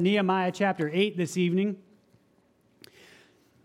Nehemiah 0.00 0.50
chapter 0.50 0.90
8 0.90 1.18
this 1.18 1.36
evening. 1.36 1.76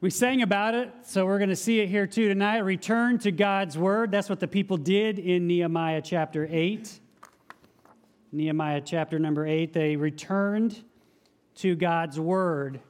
We 0.02 0.10
sang 0.10 0.42
about 0.42 0.76
it, 0.76 0.92
so 1.04 1.26
we're 1.26 1.38
going 1.38 1.50
to 1.50 1.56
see 1.56 1.80
it 1.80 1.88
here 1.88 2.06
too 2.06 2.28
tonight. 2.28 2.58
Return 2.58 3.18
to 3.20 3.32
God's 3.32 3.78
Word. 3.78 4.12
That's 4.12 4.30
what 4.30 4.42
the 4.42 4.48
people 4.48 4.76
did 4.76 5.18
in 5.18 5.48
Nehemiah 5.48 6.02
chapter 6.02 6.46
8. 6.52 7.00
Nehemiah 8.34 8.82
chapter 8.84 9.18
number 9.18 9.48
8. 9.48 9.72
They 9.72 9.96
returned 9.96 10.84
to 11.56 11.74
God's 11.74 12.20
Word. 12.20 12.82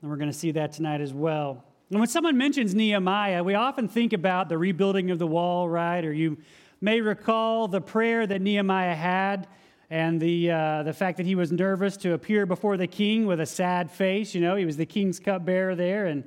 And 0.00 0.10
we're 0.10 0.16
going 0.16 0.32
to 0.32 0.36
see 0.36 0.52
that 0.52 0.72
tonight 0.72 1.02
as 1.02 1.12
well. 1.12 1.62
And 1.90 1.98
when 1.98 2.08
someone 2.08 2.38
mentions 2.38 2.74
Nehemiah, 2.74 3.44
we 3.44 3.54
often 3.54 3.86
think 3.86 4.14
about 4.14 4.48
the 4.48 4.56
rebuilding 4.56 5.10
of 5.10 5.18
the 5.18 5.26
wall, 5.26 5.68
right? 5.68 6.02
Or 6.02 6.12
you 6.12 6.38
may 6.80 7.02
recall 7.02 7.68
the 7.68 7.82
prayer 7.82 8.26
that 8.26 8.40
Nehemiah 8.40 8.94
had 8.94 9.46
and 9.90 10.20
the, 10.20 10.52
uh, 10.52 10.82
the 10.84 10.92
fact 10.92 11.16
that 11.16 11.26
he 11.26 11.34
was 11.34 11.50
nervous 11.50 11.96
to 11.98 12.12
appear 12.12 12.46
before 12.46 12.76
the 12.76 12.86
king 12.86 13.26
with 13.26 13.40
a 13.40 13.46
sad 13.46 13.90
face. 13.90 14.34
You 14.34 14.40
know, 14.40 14.54
he 14.54 14.64
was 14.64 14.76
the 14.76 14.86
king's 14.86 15.18
cupbearer 15.18 15.74
there, 15.74 16.06
and 16.06 16.22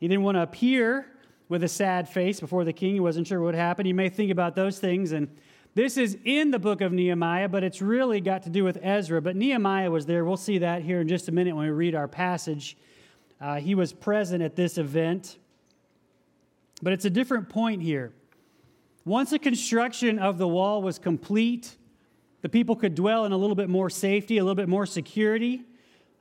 he 0.00 0.08
didn't 0.08 0.24
want 0.24 0.36
to 0.36 0.42
appear 0.42 1.06
with 1.50 1.62
a 1.62 1.68
sad 1.68 2.08
face 2.08 2.40
before 2.40 2.64
the 2.64 2.72
king. 2.72 2.94
He 2.94 3.00
wasn't 3.00 3.26
sure 3.26 3.40
what 3.40 3.46
would 3.46 3.54
happen. 3.54 3.84
You 3.84 3.94
may 3.94 4.08
think 4.08 4.30
about 4.30 4.56
those 4.56 4.78
things. 4.78 5.12
And 5.12 5.28
this 5.74 5.98
is 5.98 6.16
in 6.24 6.50
the 6.50 6.58
book 6.58 6.80
of 6.80 6.92
Nehemiah, 6.92 7.48
but 7.48 7.62
it's 7.62 7.82
really 7.82 8.22
got 8.22 8.44
to 8.44 8.50
do 8.50 8.64
with 8.64 8.78
Ezra. 8.82 9.20
But 9.20 9.36
Nehemiah 9.36 9.90
was 9.90 10.06
there. 10.06 10.24
We'll 10.24 10.38
see 10.38 10.58
that 10.58 10.82
here 10.82 11.02
in 11.02 11.08
just 11.08 11.28
a 11.28 11.32
minute 11.32 11.54
when 11.54 11.66
we 11.66 11.72
read 11.72 11.94
our 11.94 12.08
passage. 12.08 12.76
Uh, 13.38 13.56
he 13.56 13.74
was 13.74 13.92
present 13.92 14.42
at 14.42 14.56
this 14.56 14.78
event. 14.78 15.36
But 16.80 16.94
it's 16.94 17.04
a 17.04 17.10
different 17.10 17.50
point 17.50 17.82
here. 17.82 18.14
Once 19.04 19.30
the 19.30 19.38
construction 19.38 20.18
of 20.18 20.38
the 20.38 20.48
wall 20.48 20.80
was 20.80 20.98
complete, 20.98 21.76
the 22.44 22.50
people 22.50 22.76
could 22.76 22.94
dwell 22.94 23.24
in 23.24 23.32
a 23.32 23.38
little 23.38 23.56
bit 23.56 23.70
more 23.70 23.88
safety, 23.88 24.36
a 24.36 24.44
little 24.44 24.54
bit 24.54 24.68
more 24.68 24.84
security. 24.84 25.62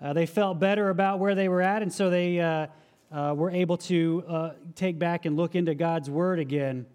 Uh, 0.02 0.14
they 0.14 0.26
felt 0.26 0.58
better 0.58 0.88
about 0.88 1.20
where 1.20 1.36
they 1.36 1.50
were 1.50 1.62
at, 1.62 1.82
and 1.82 1.92
so 1.92 2.10
they 2.10 2.40
uh, 2.40 2.68
uh, 3.12 3.34
were 3.36 3.52
able 3.52 3.76
to 3.76 4.24
uh, 4.30 4.52
take 4.74 4.98
back 4.98 5.26
and 5.26 5.36
look 5.36 5.54
into 5.54 5.76
God's 5.76 6.10
Word 6.10 6.40
again 6.40 6.86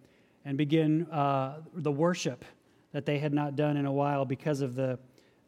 and 0.47 0.57
begin 0.57 1.05
uh, 1.11 1.59
the 1.75 1.93
worship 1.93 2.43
that 2.93 3.05
they 3.05 3.19
had 3.19 3.35
not 3.35 3.55
done 3.55 3.77
in 3.77 3.85
a 3.85 3.93
while 3.93 4.25
because 4.25 4.63
of 4.63 4.75
the 4.75 4.99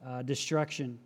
uh, 0.06 0.20
destruction. 0.20 0.98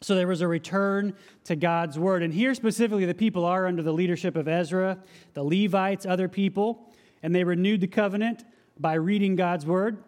So 0.00 0.14
there 0.14 0.26
was 0.26 0.40
a 0.40 0.48
return 0.48 1.14
to 1.44 1.56
God's 1.56 1.98
Word. 1.98 2.22
And 2.22 2.32
here 2.32 2.54
specifically, 2.54 3.04
the 3.04 3.12
people 3.12 3.44
are 3.44 3.66
under 3.66 3.82
the 3.82 3.92
leadership 3.92 4.34
of 4.34 4.48
Ezra, 4.48 4.96
the 5.34 5.44
Levites, 5.44 6.06
other 6.06 6.26
people, 6.26 6.90
and 7.22 7.34
they 7.34 7.44
renewed 7.44 7.82
the 7.82 7.86
covenant 7.86 8.46
by 8.80 8.94
reading 8.94 9.36
God's 9.36 9.66
Word. 9.66 9.98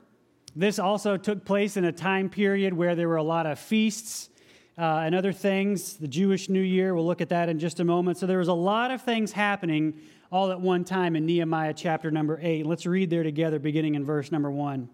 This 0.58 0.78
also 0.78 1.18
took 1.18 1.44
place 1.44 1.76
in 1.76 1.84
a 1.84 1.92
time 1.92 2.30
period 2.30 2.72
where 2.72 2.94
there 2.94 3.08
were 3.08 3.16
a 3.16 3.22
lot 3.22 3.44
of 3.44 3.58
feasts 3.58 4.30
uh, 4.78 5.02
and 5.04 5.14
other 5.14 5.30
things. 5.30 5.98
The 5.98 6.08
Jewish 6.08 6.48
New 6.48 6.62
Year, 6.62 6.94
we'll 6.94 7.04
look 7.04 7.20
at 7.20 7.28
that 7.28 7.50
in 7.50 7.58
just 7.58 7.78
a 7.78 7.84
moment. 7.84 8.16
So 8.16 8.26
there 8.26 8.38
was 8.38 8.48
a 8.48 8.54
lot 8.54 8.90
of 8.90 9.02
things 9.02 9.32
happening 9.32 10.00
all 10.32 10.50
at 10.50 10.58
one 10.58 10.82
time 10.82 11.14
in 11.14 11.26
Nehemiah 11.26 11.74
chapter 11.74 12.10
number 12.10 12.40
8. 12.40 12.64
Let's 12.64 12.86
read 12.86 13.10
there 13.10 13.22
together, 13.22 13.58
beginning 13.58 13.96
in 13.96 14.04
verse 14.06 14.32
number 14.32 14.50
1. 14.50 14.88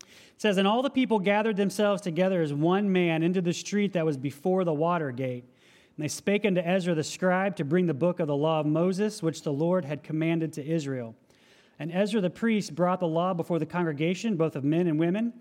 It 0.00 0.06
says, 0.38 0.56
And 0.56 0.66
all 0.66 0.80
the 0.80 0.88
people 0.88 1.18
gathered 1.18 1.58
themselves 1.58 2.00
together 2.00 2.40
as 2.40 2.54
one 2.54 2.90
man 2.90 3.22
into 3.22 3.42
the 3.42 3.52
street 3.52 3.92
that 3.92 4.06
was 4.06 4.16
before 4.16 4.64
the 4.64 4.72
water 4.72 5.12
gate. 5.12 5.44
And 5.96 6.02
they 6.02 6.08
spake 6.08 6.46
unto 6.46 6.62
Ezra 6.62 6.94
the 6.94 7.04
scribe 7.04 7.56
to 7.56 7.64
bring 7.64 7.86
the 7.86 7.92
book 7.92 8.20
of 8.20 8.28
the 8.28 8.34
law 8.34 8.60
of 8.60 8.66
Moses, 8.66 9.22
which 9.22 9.42
the 9.42 9.52
Lord 9.52 9.84
had 9.84 10.02
commanded 10.02 10.54
to 10.54 10.66
Israel. 10.66 11.14
And 11.78 11.92
Ezra 11.92 12.20
the 12.20 12.30
priest 12.30 12.74
brought 12.74 13.00
the 13.00 13.08
law 13.08 13.34
before 13.34 13.58
the 13.58 13.66
congregation, 13.66 14.36
both 14.36 14.56
of 14.56 14.64
men 14.64 14.86
and 14.86 14.98
women, 14.98 15.32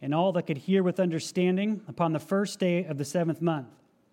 and 0.00 0.14
all 0.14 0.32
that 0.32 0.46
could 0.46 0.58
hear 0.58 0.82
with 0.82 0.98
understanding, 0.98 1.82
upon 1.86 2.12
the 2.12 2.18
first 2.18 2.58
day 2.58 2.84
of 2.84 2.98
the 2.98 3.04
seventh 3.04 3.40
month. 3.40 3.68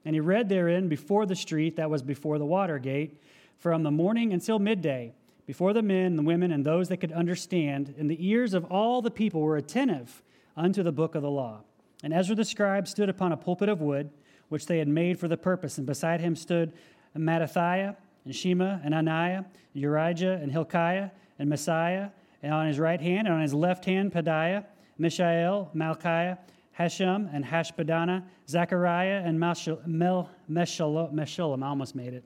And 0.06 0.16
he 0.16 0.20
read 0.20 0.50
therein 0.50 0.88
before 0.88 1.26
the 1.26 1.36
street 1.36 1.76
that 1.78 1.90
was 1.90 2.04
before 2.04 2.38
the 2.38 2.46
water 2.46 2.80
gate, 2.80 3.22
from 3.58 3.84
the 3.84 3.92
morning 3.92 4.32
until 4.32 4.60
midday, 4.60 5.14
before 5.46 5.74
the 5.74 5.82
men, 5.82 6.06
and 6.06 6.20
the 6.20 6.24
women, 6.24 6.52
and 6.52 6.66
those 6.66 6.90
that 6.90 6.98
could 6.98 7.12
understand, 7.12 7.94
and 7.98 8.10
the 8.10 8.28
ears 8.28 8.54
of 8.54 8.66
all 8.66 9.02
the 9.02 9.12
people 9.12 9.42
were 9.42 9.58
attentive 9.58 10.22
unto 10.56 10.84
the 10.84 10.92
book 10.92 11.16
of 11.16 11.22
the 11.22 11.30
law. 11.30 11.62
And 12.04 12.14
Ezra 12.14 12.36
the 12.36 12.46
scribe 12.46 12.88
stood 12.88 13.10
upon 13.10 13.32
a 13.32 13.38
pulpit 13.38 13.68
of 13.68 13.82
wood, 13.82 14.12
which 14.48 14.68
they 14.68 14.78
had 14.78 14.88
made 14.88 15.20
for 15.20 15.28
the 15.28 15.38
purpose, 15.38 15.78
and 15.78 15.88
beside 15.88 16.22
him 16.22 16.36
stood 16.36 16.72
Mattithiah, 17.18 17.96
and 18.26 18.36
Shema, 18.36 18.80
and 18.84 18.94
Ananiah, 18.94 19.46
and 19.74 19.84
Urijah, 19.84 20.42
and 20.42 20.52
Hilkiah, 20.52 21.10
and 21.40 21.52
Maaseiah, 21.52 22.12
and 22.44 22.54
on 22.54 22.68
his 22.68 22.80
right 22.80 23.02
hand, 23.02 23.28
and 23.28 23.36
on 23.36 23.42
his 23.42 23.54
left 23.54 23.86
hand, 23.86 24.12
Pedaiah, 24.12 24.66
Mishael, 24.98 25.72
Malchiah, 25.74 26.38
Hashum, 26.78 27.34
and 27.34 27.44
Hashbadana, 27.44 28.24
Zechariah, 28.48 29.22
and 29.26 29.40
Meshullam. 29.40 30.34
I 31.64 31.68
almost 31.68 31.96
made 31.96 32.14
it. 32.14 32.24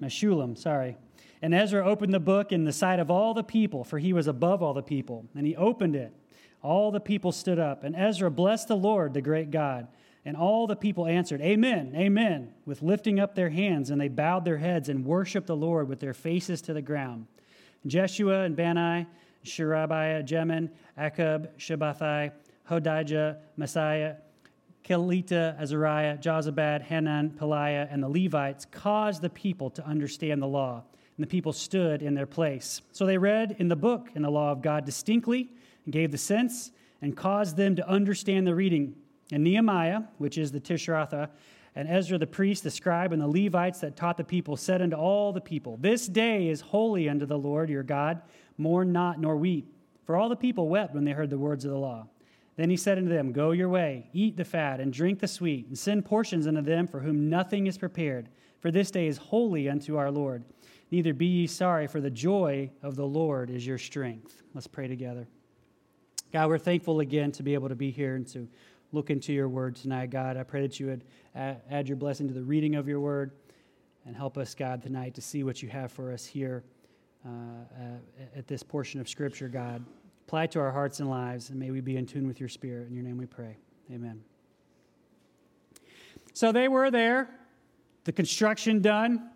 Meshullam, 0.00 0.56
sorry. 0.56 0.96
And 1.42 1.54
Ezra 1.54 1.86
opened 1.86 2.12
the 2.12 2.20
book 2.20 2.52
in 2.52 2.64
the 2.64 2.72
sight 2.72 2.98
of 2.98 3.10
all 3.10 3.32
the 3.32 3.42
people, 3.42 3.84
for 3.84 3.98
he 3.98 4.12
was 4.12 4.26
above 4.26 4.62
all 4.62 4.74
the 4.74 4.82
people. 4.82 5.26
And 5.34 5.46
he 5.46 5.56
opened 5.56 5.96
it. 5.96 6.12
All 6.62 6.90
the 6.90 7.00
people 7.00 7.32
stood 7.32 7.58
up. 7.58 7.84
And 7.84 7.96
Ezra 7.96 8.30
blessed 8.30 8.68
the 8.68 8.76
Lord, 8.76 9.14
the 9.14 9.22
great 9.22 9.50
God. 9.50 9.88
And 10.24 10.36
all 10.36 10.66
the 10.66 10.76
people 10.76 11.06
answered, 11.06 11.40
Amen, 11.40 11.94
Amen, 11.96 12.52
with 12.66 12.82
lifting 12.82 13.18
up 13.18 13.34
their 13.34 13.48
hands. 13.48 13.88
And 13.88 13.98
they 13.98 14.08
bowed 14.08 14.44
their 14.44 14.58
heads 14.58 14.90
and 14.90 15.04
worshiped 15.04 15.46
the 15.46 15.56
Lord 15.56 15.88
with 15.88 16.00
their 16.00 16.12
faces 16.12 16.60
to 16.62 16.74
the 16.74 16.82
ground. 16.82 17.26
Jeshua 17.86 18.42
and 18.42 18.56
Bani, 18.56 19.06
Sherebiah, 19.42 20.22
Jamin, 20.22 20.70
Akkub, 20.98 21.48
Shabbethai, 21.58 22.32
Hodijah, 22.68 23.38
Maaseiah, 23.58 24.16
Kelita, 24.84 25.58
Azariah, 25.60 26.18
Jozabad, 26.18 26.82
Hanan, 26.82 27.30
Pelaiah, 27.30 27.88
and 27.90 28.02
the 28.02 28.08
Levites 28.08 28.66
caused 28.70 29.22
the 29.22 29.30
people 29.30 29.70
to 29.70 29.86
understand 29.86 30.42
the 30.42 30.46
law. 30.46 30.82
And 31.16 31.26
the 31.26 31.30
people 31.30 31.52
stood 31.52 32.02
in 32.02 32.14
their 32.14 32.26
place. 32.26 32.80
So 32.92 33.06
they 33.06 33.18
read 33.18 33.56
in 33.58 33.68
the 33.68 33.76
book 33.76 34.08
in 34.14 34.22
the 34.22 34.30
law 34.30 34.52
of 34.52 34.62
God 34.62 34.84
distinctly 34.84 35.52
and 35.84 35.92
gave 35.92 36.12
the 36.12 36.18
sense 36.18 36.70
and 37.02 37.16
caused 37.16 37.56
them 37.56 37.76
to 37.76 37.88
understand 37.88 38.46
the 38.46 38.54
reading. 38.54 38.94
And 39.32 39.44
Nehemiah, 39.44 40.02
which 40.18 40.38
is 40.38 40.50
the 40.50 40.60
Tirshatha, 40.60 41.28
and 41.80 41.88
Ezra 41.88 42.18
the 42.18 42.26
priest, 42.26 42.62
the 42.62 42.70
scribe, 42.70 43.10
and 43.10 43.22
the 43.22 43.26
Levites 43.26 43.80
that 43.80 43.96
taught 43.96 44.18
the 44.18 44.22
people 44.22 44.54
said 44.54 44.82
unto 44.82 44.96
all 44.96 45.32
the 45.32 45.40
people, 45.40 45.78
This 45.80 46.06
day 46.06 46.48
is 46.48 46.60
holy 46.60 47.08
unto 47.08 47.24
the 47.24 47.38
Lord 47.38 47.70
your 47.70 47.82
God. 47.82 48.20
Mourn 48.58 48.92
not 48.92 49.18
nor 49.18 49.34
weep. 49.34 49.72
For 50.04 50.14
all 50.14 50.28
the 50.28 50.36
people 50.36 50.68
wept 50.68 50.94
when 50.94 51.04
they 51.04 51.12
heard 51.12 51.30
the 51.30 51.38
words 51.38 51.64
of 51.64 51.70
the 51.70 51.78
law. 51.78 52.06
Then 52.56 52.68
he 52.68 52.76
said 52.76 52.98
unto 52.98 53.08
them, 53.08 53.32
Go 53.32 53.52
your 53.52 53.70
way, 53.70 54.10
eat 54.12 54.36
the 54.36 54.44
fat, 54.44 54.78
and 54.78 54.92
drink 54.92 55.20
the 55.20 55.26
sweet, 55.26 55.68
and 55.68 55.78
send 55.78 56.04
portions 56.04 56.46
unto 56.46 56.60
them 56.60 56.86
for 56.86 57.00
whom 57.00 57.30
nothing 57.30 57.66
is 57.66 57.78
prepared. 57.78 58.28
For 58.58 58.70
this 58.70 58.90
day 58.90 59.06
is 59.06 59.16
holy 59.16 59.66
unto 59.66 59.96
our 59.96 60.10
Lord. 60.10 60.44
Neither 60.90 61.14
be 61.14 61.24
ye 61.24 61.46
sorry, 61.46 61.86
for 61.86 62.02
the 62.02 62.10
joy 62.10 62.70
of 62.82 62.94
the 62.94 63.06
Lord 63.06 63.48
is 63.48 63.66
your 63.66 63.78
strength. 63.78 64.42
Let's 64.52 64.66
pray 64.66 64.86
together. 64.86 65.26
God, 66.30 66.48
we're 66.48 66.58
thankful 66.58 67.00
again 67.00 67.32
to 67.32 67.42
be 67.42 67.54
able 67.54 67.70
to 67.70 67.74
be 67.74 67.90
here 67.90 68.16
and 68.16 68.26
to 68.28 68.48
look 68.92 69.10
into 69.10 69.32
your 69.32 69.48
word 69.48 69.76
tonight, 69.76 70.10
God. 70.10 70.36
I 70.36 70.42
pray 70.42 70.62
that 70.62 70.80
you 70.80 70.86
would 70.86 71.04
add 71.34 71.88
your 71.88 71.96
blessing 71.96 72.26
to 72.28 72.34
the 72.34 72.42
reading 72.42 72.74
of 72.74 72.88
your 72.88 73.00
word 73.00 73.32
and 74.06 74.16
help 74.16 74.36
us, 74.38 74.54
God, 74.54 74.82
tonight 74.82 75.14
to 75.14 75.22
see 75.22 75.44
what 75.44 75.62
you 75.62 75.68
have 75.68 75.92
for 75.92 76.12
us 76.12 76.24
here 76.24 76.64
uh, 77.26 77.30
at 78.34 78.46
this 78.48 78.62
portion 78.62 79.00
of 79.00 79.08
Scripture, 79.08 79.48
God. 79.48 79.84
Apply 80.26 80.46
to 80.48 80.60
our 80.60 80.70
hearts 80.70 81.00
and 81.00 81.10
lives, 81.10 81.50
and 81.50 81.58
may 81.58 81.70
we 81.70 81.80
be 81.80 81.96
in 81.96 82.06
tune 82.06 82.26
with 82.26 82.40
your 82.40 82.48
Spirit. 82.48 82.88
In 82.88 82.94
your 82.94 83.04
name 83.04 83.18
we 83.18 83.26
pray. 83.26 83.56
Amen. 83.92 84.22
So 86.32 86.52
they 86.52 86.68
were 86.68 86.90
there, 86.90 87.28
the 88.04 88.12
construction 88.12 88.80
done, 88.80 89.30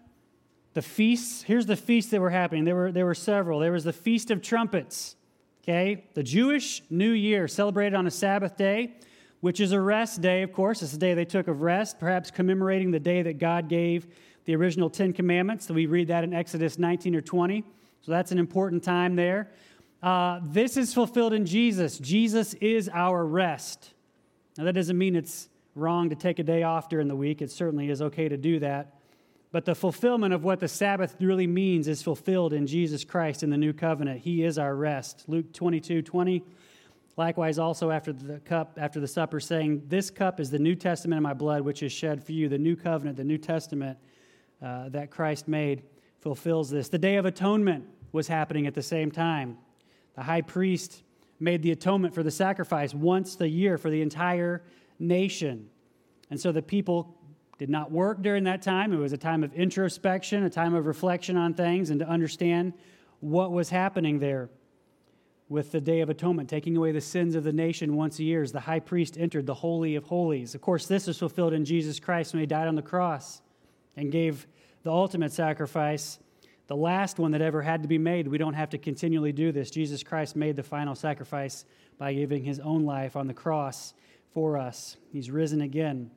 the 0.75 0.83
feasts. 0.83 1.43
Here's 1.43 1.67
the 1.67 1.77
feasts 1.77 2.11
that 2.13 2.21
were 2.21 2.31
happening. 2.31 2.65
There 2.65 2.75
were, 2.75 2.93
there 2.93 3.07
were 3.07 3.15
several. 3.15 3.61
There 3.61 3.73
was 3.73 3.85
the 3.85 3.93
Feast 3.93 4.31
of 4.31 4.43
Trumpets, 4.43 5.17
okay? 5.63 6.05
The 6.15 6.23
Jewish 6.23 6.83
New 6.91 7.11
Year 7.11 7.47
celebrated 7.49 7.95
on 7.95 8.07
a 8.07 8.11
Sabbath 8.11 8.57
day 8.57 8.95
which 9.45 9.61
is 9.61 9.73
a 9.73 9.81
rest 9.81 10.23
day, 10.23 10.41
of 10.41 10.55
course. 10.55 10.81
It's 10.81 10.93
the 10.93 10.97
day 10.97 11.13
they 11.13 11.27
took 11.27 11.49
of 11.49 11.61
rest, 11.61 12.01
perhaps 12.01 12.31
commemorating 12.31 12.93
the 12.93 12.99
day 12.99 13.21
that 13.21 13.37
God 13.37 13.69
gave 13.69 14.07
the 14.47 14.57
original 14.57 14.89
Ten 14.89 15.13
Commandments. 15.13 15.67
So 15.67 15.75
we 15.75 15.85
read 15.85 16.09
that 16.09 16.25
in 16.25 16.33
Exodus 16.33 16.79
19 16.79 17.15
or 17.15 17.21
20. 17.21 17.63
So 18.01 18.11
that's 18.11 18.33
an 18.33 18.39
important 18.39 18.83
time 18.83 19.17
there. 19.17 19.51
Uh, 20.03 20.41
this 20.45 20.79
is 20.79 20.95
fulfilled 20.95 21.35
in 21.35 21.45
Jesus. 21.45 21.99
Jesus 21.99 22.55
is 22.55 22.89
our 22.89 23.23
rest. 23.23 23.93
Now, 24.57 24.65
that 24.65 24.73
doesn't 24.73 24.97
mean 24.97 25.15
it's 25.15 25.51
wrong 25.75 26.09
to 26.09 26.17
take 26.17 26.39
a 26.39 26.43
day 26.43 26.63
off 26.63 26.89
during 26.89 27.09
the 27.09 27.17
week. 27.17 27.43
It 27.43 27.51
certainly 27.51 27.91
is 27.91 28.01
okay 28.01 28.31
to 28.31 28.39
do 28.39 28.61
that. 28.61 28.95
But 29.53 29.67
the 29.67 29.75
fulfillment 29.75 30.33
of 30.33 30.43
what 30.43 30.59
the 30.59 30.69
Sabbath 30.69 31.17
really 31.21 31.47
means 31.47 31.87
is 31.87 32.03
fulfilled 32.03 32.55
in 32.55 32.67
Jesus 32.67 33.05
Christ 33.05 33.43
in 33.43 33.51
the 33.51 33.59
new 33.59 33.75
covenant. 33.75 34.23
He 34.23 34.43
is 34.43 34.57
our 34.57 34.75
rest. 34.75 35.25
Luke 35.27 35.53
22 35.53 36.01
20. 36.01 36.43
Likewise, 37.17 37.59
also 37.59 37.91
after 37.91 38.13
the 38.13 38.41
cup, 38.41 38.77
after 38.81 38.99
the 38.99 39.07
supper, 39.07 39.39
saying, 39.39 39.83
This 39.87 40.11
cup 40.11 40.41
is 40.41 40.51
the 40.51 40.59
New 40.59 40.75
Testament 40.75 41.19
in 41.19 41.23
my 41.23 41.35
blood, 41.35 41.63
which 41.63 41.83
is 41.83 41.93
shed 41.93 42.25
for 42.25 42.33
you. 42.33 42.49
The 42.49 42.59
new 42.59 42.75
covenant, 42.75 43.17
the 43.17 43.25
New 43.25 43.39
Testament 43.39 43.99
uh, 44.61 44.89
that 44.89 45.11
Christ 45.11 45.47
made 45.47 45.83
fulfills 46.21 46.71
this. 46.71 46.89
The 46.89 46.99
Day 46.99 47.17
of 47.17 47.25
Atonement 47.25 47.85
was 48.13 48.27
happening 48.27 48.67
at 48.67 48.75
the 48.75 48.83
same 48.83 49.11
time. 49.11 49.59
The 50.17 50.23
high 50.23 50.41
priest 50.41 51.03
made 51.39 51.63
the 51.63 51.71
atonement 51.73 52.15
for 52.15 52.23
the 52.23 52.31
sacrifice 52.31 52.95
once 52.95 53.41
a 53.41 53.49
year 53.49 53.77
for 53.79 53.91
the 53.91 54.01
entire 54.01 54.63
nation. 54.99 55.69
And 56.31 56.41
so 56.41 56.51
the 56.53 56.63
people 56.63 57.15
did 57.59 57.69
not 57.69 57.93
work 57.93 58.23
during 58.23 58.45
that 58.45 58.63
time. 58.63 58.93
It 58.93 58.97
was 58.97 59.13
a 59.13 59.19
time 59.19 59.45
of 59.45 59.53
introspection, 59.55 60.45
a 60.45 60.51
time 60.51 60.75
of 60.75 60.87
reflection 60.87 61.37
on 61.37 61.55
things, 61.55 61.91
and 61.91 62.01
to 62.01 62.09
understand 62.09 62.73
what 63.21 63.53
was 63.53 63.71
happening 63.71 64.19
there 64.19 64.49
with 65.49 65.73
the 65.73 65.81
Day 65.81 66.01
of 66.01 66.09
Atonement, 66.09 66.49
taking 66.49 66.77
away 66.77 66.93
the 66.93 67.01
sins 67.01 67.35
of 67.35 67.45
the 67.45 67.53
nation 67.53 67.97
once 67.97 68.19
a 68.19 68.25
year 68.25 68.43
as 68.43 68.53
the 68.53 68.61
high 68.61 68.81
priest 68.81 69.19
entered 69.19 69.47
the 69.47 69.55
Holy 69.55 69.95
of 69.95 70.05
Holies. 70.05 70.55
Of 70.55 70.61
course, 70.61 70.87
this 70.87 71.07
is 71.07 71.19
fulfilled 71.19 71.53
in 71.53 71.65
Jesus 71.65 72.01
Christ 72.01 72.33
when 72.33 72.41
he 72.41 72.47
died 72.47 72.67
on 72.67 72.75
the 72.75 72.83
cross 72.83 73.43
and 73.97 74.11
gave 74.11 74.47
the 74.83 74.91
ultimate 74.91 75.33
sacrifice, 75.33 76.19
the 76.67 76.77
last 76.77 77.19
one 77.19 77.33
that 77.33 77.43
ever 77.43 77.63
had 77.63 77.83
to 77.83 77.89
be 77.89 77.99
made. 77.99 78.27
We 78.27 78.39
don't 78.39 78.55
have 78.55 78.71
to 78.71 78.79
continually 78.79 79.33
do 79.33 79.53
this. 79.53 79.71
Jesus 79.71 80.03
Christ 80.03 80.35
made 80.35 80.57
the 80.57 80.63
final 80.63 80.95
sacrifice 80.95 81.65
by 81.99 82.15
giving 82.15 82.43
his 82.43 82.59
own 82.61 82.85
life 82.85 83.17
on 83.17 83.27
the 83.27 83.35
cross 83.35 83.95
for 84.33 84.57
us. 84.57 84.97
He's 85.13 85.31
risen 85.31 85.61
again. 85.61 86.11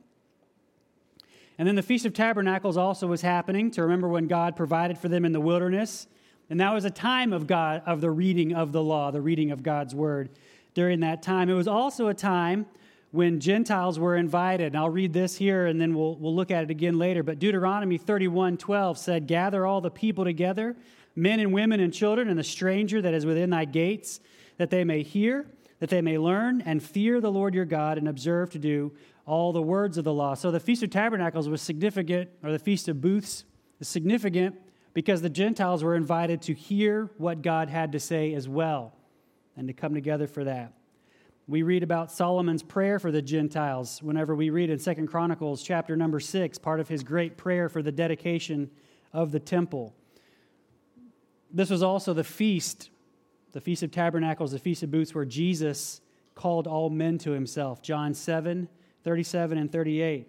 And 1.58 1.66
then 1.66 1.74
the 1.74 1.82
Feast 1.82 2.06
of 2.06 2.14
Tabernacles 2.14 2.76
also 2.76 3.06
was 3.06 3.22
happening 3.22 3.70
to 3.72 3.82
remember 3.82 4.08
when 4.08 4.26
God 4.26 4.56
provided 4.56 4.96
for 4.96 5.08
them 5.08 5.24
in 5.24 5.32
the 5.32 5.40
wilderness. 5.40 6.06
And 6.50 6.60
that 6.60 6.72
was 6.72 6.84
a 6.84 6.90
time 6.90 7.32
of 7.32 7.46
God 7.46 7.82
of 7.84 8.00
the 8.00 8.10
reading 8.10 8.54
of 8.54 8.72
the 8.72 8.82
law, 8.82 9.10
the 9.10 9.20
reading 9.20 9.50
of 9.50 9.62
God's 9.62 9.94
word 9.94 10.30
during 10.74 11.00
that 11.00 11.22
time. 11.22 11.50
It 11.50 11.54
was 11.54 11.68
also 11.68 12.08
a 12.08 12.14
time 12.14 12.66
when 13.10 13.40
Gentiles 13.40 13.98
were 13.98 14.16
invited. 14.16 14.68
And 14.68 14.76
I'll 14.76 14.90
read 14.90 15.12
this 15.12 15.36
here 15.36 15.66
and 15.66 15.80
then 15.80 15.94
we'll, 15.94 16.16
we'll 16.16 16.34
look 16.34 16.50
at 16.50 16.64
it 16.64 16.70
again 16.70 16.98
later. 16.98 17.22
But 17.22 17.38
Deuteronomy 17.38 17.98
31 17.98 18.56
12 18.56 18.98
said, 18.98 19.26
Gather 19.26 19.66
all 19.66 19.80
the 19.80 19.90
people 19.90 20.24
together, 20.24 20.76
men 21.14 21.40
and 21.40 21.52
women 21.52 21.80
and 21.80 21.92
children, 21.92 22.28
and 22.28 22.38
the 22.38 22.44
stranger 22.44 23.00
that 23.02 23.14
is 23.14 23.26
within 23.26 23.50
thy 23.50 23.64
gates, 23.64 24.20
that 24.56 24.70
they 24.70 24.84
may 24.84 25.02
hear, 25.02 25.46
that 25.80 25.90
they 25.90 26.00
may 26.00 26.18
learn 26.18 26.60
and 26.62 26.82
fear 26.82 27.20
the 27.20 27.30
Lord 27.30 27.54
your 27.54 27.64
God 27.64 27.98
and 27.98 28.08
observe 28.08 28.50
to 28.50 28.58
do 28.58 28.92
all 29.26 29.52
the 29.52 29.62
words 29.62 29.98
of 29.98 30.04
the 30.04 30.12
law. 30.12 30.34
So 30.34 30.50
the 30.50 30.60
Feast 30.60 30.82
of 30.82 30.90
Tabernacles 30.90 31.48
was 31.48 31.60
significant, 31.60 32.30
or 32.42 32.50
the 32.50 32.58
Feast 32.58 32.88
of 32.88 33.00
Booths 33.00 33.44
is 33.78 33.88
significant 33.88 34.56
because 34.98 35.22
the 35.22 35.30
Gentiles 35.30 35.84
were 35.84 35.94
invited 35.94 36.42
to 36.42 36.52
hear 36.52 37.08
what 37.18 37.40
God 37.40 37.68
had 37.68 37.92
to 37.92 38.00
say 38.00 38.34
as 38.34 38.48
well 38.48 38.96
and 39.56 39.68
to 39.68 39.72
come 39.72 39.94
together 39.94 40.26
for 40.26 40.42
that. 40.42 40.72
We 41.46 41.62
read 41.62 41.84
about 41.84 42.10
Solomon's 42.10 42.64
prayer 42.64 42.98
for 42.98 43.12
the 43.12 43.22
Gentiles 43.22 44.02
whenever 44.02 44.34
we 44.34 44.50
read 44.50 44.70
in 44.70 44.80
Second 44.80 45.06
Chronicles 45.06 45.62
chapter 45.62 45.94
number 45.94 46.18
6, 46.18 46.58
part 46.58 46.80
of 46.80 46.88
his 46.88 47.04
great 47.04 47.36
prayer 47.36 47.68
for 47.68 47.80
the 47.80 47.92
dedication 47.92 48.72
of 49.12 49.30
the 49.30 49.38
temple. 49.38 49.94
This 51.52 51.70
was 51.70 51.84
also 51.84 52.12
the 52.12 52.24
feast, 52.24 52.90
the 53.52 53.60
Feast 53.60 53.84
of 53.84 53.92
Tabernacles, 53.92 54.50
the 54.50 54.58
Feast 54.58 54.82
of 54.82 54.90
Booths, 54.90 55.14
where 55.14 55.24
Jesus 55.24 56.00
called 56.34 56.66
all 56.66 56.90
men 56.90 57.18
to 57.18 57.30
himself. 57.30 57.82
John 57.82 58.14
7 58.14 58.68
37 59.04 59.58
and 59.58 59.70
38 59.70 60.26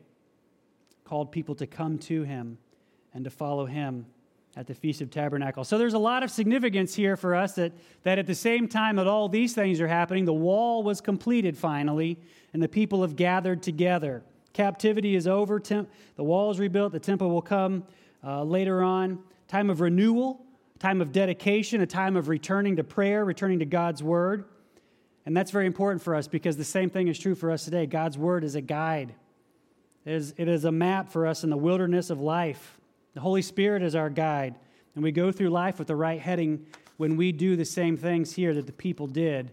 called 1.05 1.31
people 1.31 1.55
to 1.55 1.65
come 1.65 1.97
to 1.97 2.21
him 2.21 2.59
and 3.15 3.23
to 3.23 3.31
follow 3.31 3.65
him 3.65 4.05
at 4.55 4.67
the 4.67 4.73
Feast 4.73 5.01
of 5.01 5.09
Tabernacles. 5.09 5.67
So 5.67 5.77
there's 5.77 5.93
a 5.93 5.99
lot 5.99 6.23
of 6.23 6.31
significance 6.31 6.95
here 6.95 7.15
for 7.15 7.35
us 7.35 7.53
that, 7.53 7.71
that 8.03 8.19
at 8.19 8.27
the 8.27 8.35
same 8.35 8.67
time 8.67 8.95
that 8.97 9.07
all 9.07 9.29
these 9.29 9.53
things 9.53 9.79
are 9.79 9.87
happening, 9.87 10.25
the 10.25 10.33
wall 10.33 10.83
was 10.83 11.01
completed 11.01 11.57
finally, 11.57 12.17
and 12.53 12.61
the 12.61 12.67
people 12.67 13.01
have 13.01 13.15
gathered 13.15 13.61
together. 13.61 14.23
Captivity 14.53 15.15
is 15.15 15.27
over, 15.27 15.59
temp- 15.59 15.89
the 16.15 16.23
wall 16.23 16.51
is 16.51 16.59
rebuilt, 16.59 16.91
the 16.91 16.99
temple 16.99 17.29
will 17.29 17.41
come 17.41 17.83
uh, 18.23 18.43
later 18.43 18.83
on. 18.83 19.19
Time 19.47 19.69
of 19.69 19.81
renewal, 19.81 20.45
time 20.79 21.01
of 21.01 21.11
dedication, 21.11 21.81
a 21.81 21.87
time 21.87 22.15
of 22.15 22.27
returning 22.27 22.75
to 22.75 22.83
prayer, 22.83 23.23
returning 23.23 23.59
to 23.59 23.65
God's 23.65 24.03
word. 24.03 24.45
And 25.25 25.37
that's 25.37 25.51
very 25.51 25.67
important 25.67 26.01
for 26.01 26.15
us 26.15 26.27
because 26.27 26.57
the 26.57 26.63
same 26.63 26.89
thing 26.89 27.07
is 27.07 27.19
true 27.19 27.35
for 27.35 27.51
us 27.51 27.65
today. 27.65 27.85
God's 27.85 28.17
word 28.17 28.43
is 28.43 28.55
a 28.55 28.61
guide, 28.61 29.13
it 30.05 30.13
is, 30.13 30.33
it 30.37 30.47
is 30.47 30.65
a 30.65 30.71
map 30.71 31.09
for 31.09 31.27
us 31.27 31.43
in 31.43 31.49
the 31.49 31.57
wilderness 31.57 32.09
of 32.09 32.19
life. 32.19 32.78
The 33.19 33.23
Holy 33.23 33.41
Spirit 33.41 33.83
is 33.83 33.95
our 33.95 34.09
guide. 34.09 34.55
And 34.95 35.03
we 35.03 35.11
go 35.11 35.29
through 35.29 35.49
life 35.49 35.77
with 35.77 35.89
the 35.89 35.95
right 35.97 36.21
heading 36.21 36.65
when 36.95 37.17
we 37.17 37.33
do 37.33 37.57
the 37.57 37.65
same 37.65 37.97
things 37.97 38.33
here 38.33 38.53
that 38.53 38.65
the 38.65 38.71
people 38.71 39.07
did 39.07 39.51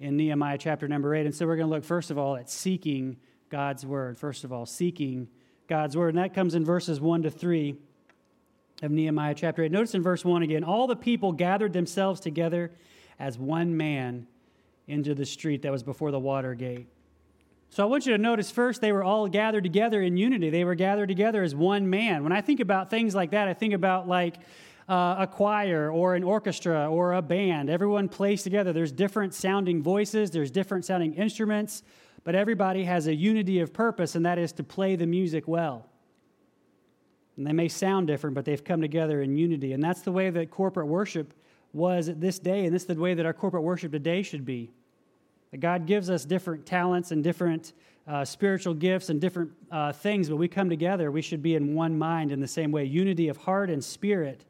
in 0.00 0.16
Nehemiah 0.16 0.58
chapter 0.58 0.88
number 0.88 1.14
8. 1.14 1.24
And 1.24 1.32
so 1.32 1.46
we're 1.46 1.54
going 1.54 1.68
to 1.68 1.72
look, 1.72 1.84
first 1.84 2.10
of 2.10 2.18
all, 2.18 2.34
at 2.34 2.50
seeking 2.50 3.16
God's 3.48 3.86
word. 3.86 4.18
First 4.18 4.42
of 4.42 4.52
all, 4.52 4.66
seeking 4.66 5.28
God's 5.68 5.96
word. 5.96 6.16
And 6.16 6.18
that 6.18 6.34
comes 6.34 6.56
in 6.56 6.64
verses 6.64 7.00
1 7.00 7.22
to 7.22 7.30
3 7.30 7.76
of 8.82 8.90
Nehemiah 8.90 9.36
chapter 9.36 9.62
8. 9.62 9.70
Notice 9.70 9.94
in 9.94 10.02
verse 10.02 10.24
1 10.24 10.42
again 10.42 10.64
all 10.64 10.88
the 10.88 10.96
people 10.96 11.30
gathered 11.30 11.74
themselves 11.74 12.18
together 12.18 12.72
as 13.20 13.38
one 13.38 13.76
man 13.76 14.26
into 14.88 15.14
the 15.14 15.24
street 15.24 15.62
that 15.62 15.70
was 15.70 15.84
before 15.84 16.10
the 16.10 16.18
water 16.18 16.56
gate. 16.56 16.88
So 17.76 17.82
I 17.82 17.86
want 17.86 18.06
you 18.06 18.12
to 18.12 18.18
notice 18.18 18.50
first, 18.50 18.80
they 18.80 18.90
were 18.90 19.04
all 19.04 19.28
gathered 19.28 19.62
together 19.62 20.00
in 20.00 20.16
unity. 20.16 20.48
They 20.48 20.64
were 20.64 20.74
gathered 20.74 21.08
together 21.08 21.42
as 21.42 21.54
one 21.54 21.90
man. 21.90 22.24
When 22.24 22.32
I 22.32 22.40
think 22.40 22.60
about 22.60 22.88
things 22.88 23.14
like 23.14 23.32
that, 23.32 23.48
I 23.48 23.52
think 23.52 23.74
about 23.74 24.08
like 24.08 24.38
uh, 24.88 25.16
a 25.18 25.26
choir 25.26 25.90
or 25.90 26.14
an 26.14 26.24
orchestra 26.24 26.90
or 26.90 27.12
a 27.12 27.20
band. 27.20 27.68
Everyone 27.68 28.08
plays 28.08 28.42
together. 28.42 28.72
There's 28.72 28.92
different 28.92 29.34
sounding 29.34 29.82
voices, 29.82 30.30
there's 30.30 30.50
different 30.50 30.86
sounding 30.86 31.12
instruments, 31.16 31.82
but 32.24 32.34
everybody 32.34 32.82
has 32.84 33.08
a 33.08 33.14
unity 33.14 33.60
of 33.60 33.74
purpose, 33.74 34.14
and 34.14 34.24
that 34.24 34.38
is 34.38 34.52
to 34.52 34.64
play 34.64 34.96
the 34.96 35.06
music 35.06 35.46
well. 35.46 35.84
And 37.36 37.46
they 37.46 37.52
may 37.52 37.68
sound 37.68 38.06
different, 38.06 38.34
but 38.34 38.46
they've 38.46 38.64
come 38.64 38.80
together 38.80 39.20
in 39.20 39.36
unity. 39.36 39.74
And 39.74 39.82
that's 39.82 40.00
the 40.00 40.12
way 40.12 40.30
that 40.30 40.50
corporate 40.50 40.86
worship 40.86 41.34
was 41.74 42.08
at 42.08 42.22
this 42.22 42.38
day, 42.38 42.64
and 42.64 42.74
this 42.74 42.84
is 42.84 42.88
the 42.88 42.94
way 42.94 43.12
that 43.12 43.26
our 43.26 43.34
corporate 43.34 43.64
worship 43.64 43.92
today 43.92 44.22
should 44.22 44.46
be. 44.46 44.70
That 45.56 45.60
God 45.60 45.86
gives 45.86 46.10
us 46.10 46.26
different 46.26 46.66
talents 46.66 47.12
and 47.12 47.24
different 47.24 47.72
uh, 48.06 48.26
spiritual 48.26 48.74
gifts 48.74 49.08
and 49.08 49.18
different 49.18 49.52
uh, 49.70 49.90
things, 49.90 50.28
but 50.28 50.36
we 50.36 50.48
come 50.48 50.68
together, 50.68 51.10
we 51.10 51.22
should 51.22 51.42
be 51.42 51.54
in 51.54 51.74
one 51.74 51.96
mind 51.96 52.30
in 52.30 52.40
the 52.40 52.46
same 52.46 52.70
way. 52.72 52.84
Unity 52.84 53.28
of 53.28 53.38
heart 53.38 53.70
and 53.70 53.82
spirit 53.82 54.44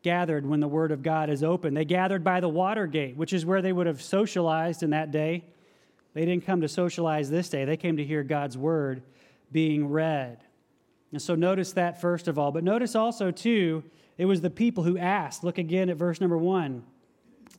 gathered 0.00 0.46
when 0.46 0.60
the 0.60 0.66
Word 0.66 0.90
of 0.90 1.02
God 1.02 1.28
is 1.28 1.42
open. 1.42 1.74
They 1.74 1.84
gathered 1.84 2.24
by 2.24 2.40
the 2.40 2.48
water 2.48 2.86
gate, 2.86 3.14
which 3.14 3.34
is 3.34 3.44
where 3.44 3.60
they 3.60 3.74
would 3.74 3.86
have 3.86 4.00
socialized 4.00 4.82
in 4.82 4.88
that 4.88 5.10
day. 5.10 5.44
They 6.14 6.24
didn't 6.24 6.46
come 6.46 6.62
to 6.62 6.68
socialize 6.68 7.28
this 7.28 7.50
day, 7.50 7.66
they 7.66 7.76
came 7.76 7.98
to 7.98 8.04
hear 8.04 8.22
God's 8.22 8.56
Word 8.56 9.02
being 9.52 9.90
read. 9.90 10.38
And 11.12 11.20
so 11.20 11.34
notice 11.34 11.74
that 11.74 12.00
first 12.00 12.26
of 12.26 12.38
all. 12.38 12.52
But 12.52 12.64
notice 12.64 12.94
also, 12.94 13.30
too, 13.30 13.84
it 14.16 14.24
was 14.24 14.40
the 14.40 14.48
people 14.48 14.82
who 14.82 14.96
asked. 14.96 15.44
Look 15.44 15.58
again 15.58 15.90
at 15.90 15.98
verse 15.98 16.22
number 16.22 16.38
one. 16.38 16.84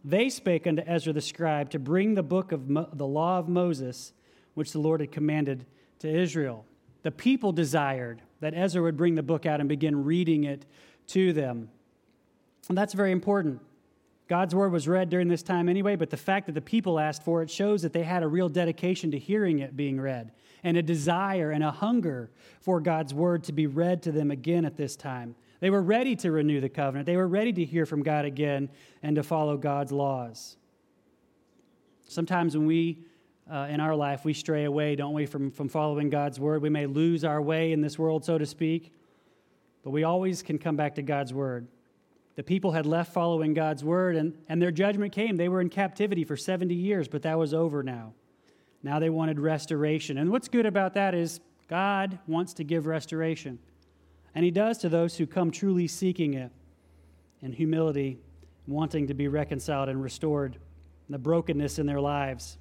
They 0.04 0.30
spake 0.30 0.66
unto 0.66 0.82
Ezra 0.86 1.14
the 1.14 1.22
scribe 1.22 1.70
to 1.72 1.80
bring 1.80 2.16
the 2.16 2.24
book 2.24 2.52
of 2.52 2.70
Mo- 2.70 2.90
the 2.94 3.08
law 3.08 3.40
of 3.40 3.50
Moses, 3.50 4.14
which 4.54 4.72
the 4.72 4.80
Lord 4.80 5.02
had 5.02 5.12
commanded 5.12 5.66
to 6.00 6.10
Israel. 6.10 6.66
The 7.04 7.12
people 7.12 7.52
desired 7.52 8.22
that 8.40 8.54
Ezra 8.56 8.82
would 8.82 8.98
bring 8.98 9.16
the 9.16 9.24
book 9.24 9.46
out 9.46 9.60
and 9.60 9.68
begin 9.68 10.04
reading 10.04 10.46
it 10.46 10.66
to 11.08 11.34
them. 11.34 11.70
And 12.70 12.78
that's 12.78 12.94
very 12.94 13.12
important. 13.12 13.62
God's 14.28 14.54
word 14.54 14.72
was 14.72 14.88
read 14.88 15.10
during 15.10 15.28
this 15.28 15.42
time 15.42 15.68
anyway, 15.68 15.96
but 15.96 16.12
the 16.12 16.18
fact 16.18 16.46
that 16.46 16.54
the 16.54 16.62
people 16.62 17.00
asked 17.00 17.24
for 17.24 17.42
it 17.42 17.50
shows 17.50 17.82
that 17.82 17.94
they 17.94 18.04
had 18.04 18.22
a 18.22 18.28
real 18.28 18.48
dedication 18.48 19.12
to 19.12 19.18
hearing 19.18 19.60
it 19.60 19.76
being 19.76 20.00
read 20.00 20.32
and 20.64 20.78
a 20.78 20.84
desire 20.84 21.52
and 21.52 21.64
a 21.64 21.72
hunger 21.72 22.30
for 22.62 22.80
God's 22.80 23.14
word 23.14 23.44
to 23.46 23.52
be 23.52 23.66
read 23.66 24.04
to 24.04 24.12
them 24.12 24.30
again 24.30 24.66
at 24.66 24.78
this 24.78 24.96
time. 24.96 25.36
They 25.60 25.70
were 25.70 25.82
ready 25.82 26.16
to 26.18 26.32
renew 26.32 26.62
the 26.62 26.70
covenant. 26.70 27.06
They 27.06 27.18
were 27.18 27.28
ready 27.28 27.52
to 27.54 27.66
hear 27.66 27.86
from 27.86 28.02
God 28.02 28.26
again 28.26 28.70
and 29.04 29.16
to 29.16 29.24
follow 29.24 29.58
God's 29.58 29.92
laws. 29.92 30.56
Sometimes 32.08 32.58
when 32.58 32.66
we, 32.66 33.04
uh, 33.52 33.68
in 33.70 33.80
our 33.80 33.96
life, 33.96 34.26
we 34.26 34.34
stray 34.34 34.64
away, 34.64 34.96
don't 34.96 35.14
we, 35.14 35.26
from, 35.26 35.52
from 35.52 35.70
following 35.70 36.10
God's 36.10 36.40
word. 36.40 36.62
We 36.62 36.70
may 36.70 36.86
lose 36.86 37.24
our 37.24 37.42
way 37.42 37.72
in 37.72 37.82
this 37.82 38.00
world, 38.00 38.24
so 38.24 38.38
to 38.38 38.46
speak, 38.46 38.94
but 39.84 39.92
we 39.92 40.04
always 40.04 40.42
can 40.42 40.58
come 40.58 40.76
back 40.76 40.96
to 40.96 41.02
God's 41.02 41.34
word. 41.34 41.68
The 42.36 42.44
people 42.44 42.72
had 42.72 42.86
left 42.86 43.14
following 43.14 43.54
God's 43.54 43.84
word, 43.84 44.16
and, 44.16 44.34
and 44.48 44.62
their 44.62 44.72
judgment 44.72 45.12
came. 45.12 45.36
They 45.36 45.50
were 45.50 45.60
in 45.60 45.70
captivity 45.70 46.24
for 46.24 46.38
70 46.38 46.74
years, 46.74 47.10
but 47.10 47.24
that 47.24 47.38
was 47.38 47.54
over 47.54 47.84
now. 47.84 48.14
Now 48.82 49.00
they 49.00 49.10
wanted 49.10 49.40
restoration. 49.40 50.18
And 50.18 50.32
what's 50.32 50.48
good 50.48 50.66
about 50.66 50.94
that 50.94 51.14
is 51.14 51.42
God 51.68 52.18
wants 52.28 52.54
to 52.54 52.64
give 52.64 52.86
restoration. 52.86 53.60
And 54.36 54.46
he 54.46 54.52
does 54.52 54.78
to 54.80 54.90
those 54.90 55.18
who 55.18 55.26
come 55.26 55.52
truly 55.52 55.88
seeking 55.88 56.34
it 56.34 56.52
in 57.42 57.52
humility, 57.52 58.20
wanting 58.68 59.08
to 59.08 59.14
be 59.14 59.28
reconciled 59.28 59.90
and 59.90 60.02
restored 60.02 60.58
the 61.10 61.18
brokenness 61.18 61.80
in 61.80 61.86
their 61.86 62.00
lives. 62.00 62.58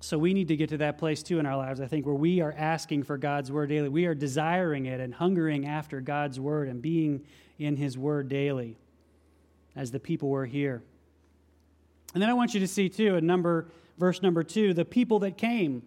So 0.00 0.18
we 0.18 0.34
need 0.34 0.48
to 0.48 0.56
get 0.56 0.68
to 0.70 0.78
that 0.78 0.98
place 0.98 1.22
too 1.22 1.38
in 1.38 1.46
our 1.46 1.56
lives, 1.56 1.80
I 1.80 1.86
think, 1.86 2.06
where 2.06 2.14
we 2.14 2.40
are 2.40 2.54
asking 2.56 3.04
for 3.04 3.16
God's 3.16 3.50
word 3.50 3.68
daily. 3.68 3.88
We 3.88 4.06
are 4.06 4.14
desiring 4.14 4.86
it 4.86 5.00
and 5.00 5.14
hungering 5.14 5.66
after 5.66 6.00
God's 6.00 6.40
word 6.40 6.68
and 6.68 6.82
being 6.82 7.24
in 7.58 7.76
his 7.76 7.96
word 7.96 8.28
daily 8.28 8.76
as 9.76 9.90
the 9.90 10.00
people 10.00 10.28
were 10.28 10.46
here. 10.46 10.82
And 12.14 12.22
then 12.22 12.28
I 12.28 12.34
want 12.34 12.54
you 12.54 12.60
to 12.60 12.68
see 12.68 12.88
too 12.88 13.16
in 13.16 13.26
number 13.26 13.68
verse 13.98 14.22
number 14.22 14.42
2, 14.42 14.74
the 14.74 14.84
people 14.84 15.20
that 15.20 15.36
came. 15.36 15.82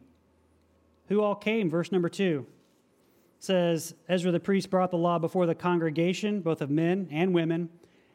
Who 1.09 1.21
all 1.21 1.35
came? 1.35 1.69
Verse 1.69 1.91
number 1.91 2.09
2 2.09 2.45
says 3.39 3.93
Ezra 4.07 4.31
the 4.31 4.39
priest 4.39 4.69
brought 4.69 4.91
the 4.91 4.97
law 4.97 5.19
before 5.19 5.45
the 5.45 5.55
congregation, 5.55 6.41
both 6.41 6.61
of 6.61 6.69
men 6.69 7.07
and 7.11 7.33
women, 7.33 7.69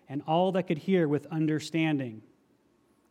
and 0.09 0.23
all 0.27 0.53
that 0.53 0.65
could 0.65 0.79
hear 0.79 1.07
with 1.07 1.27
understanding. 1.27 2.23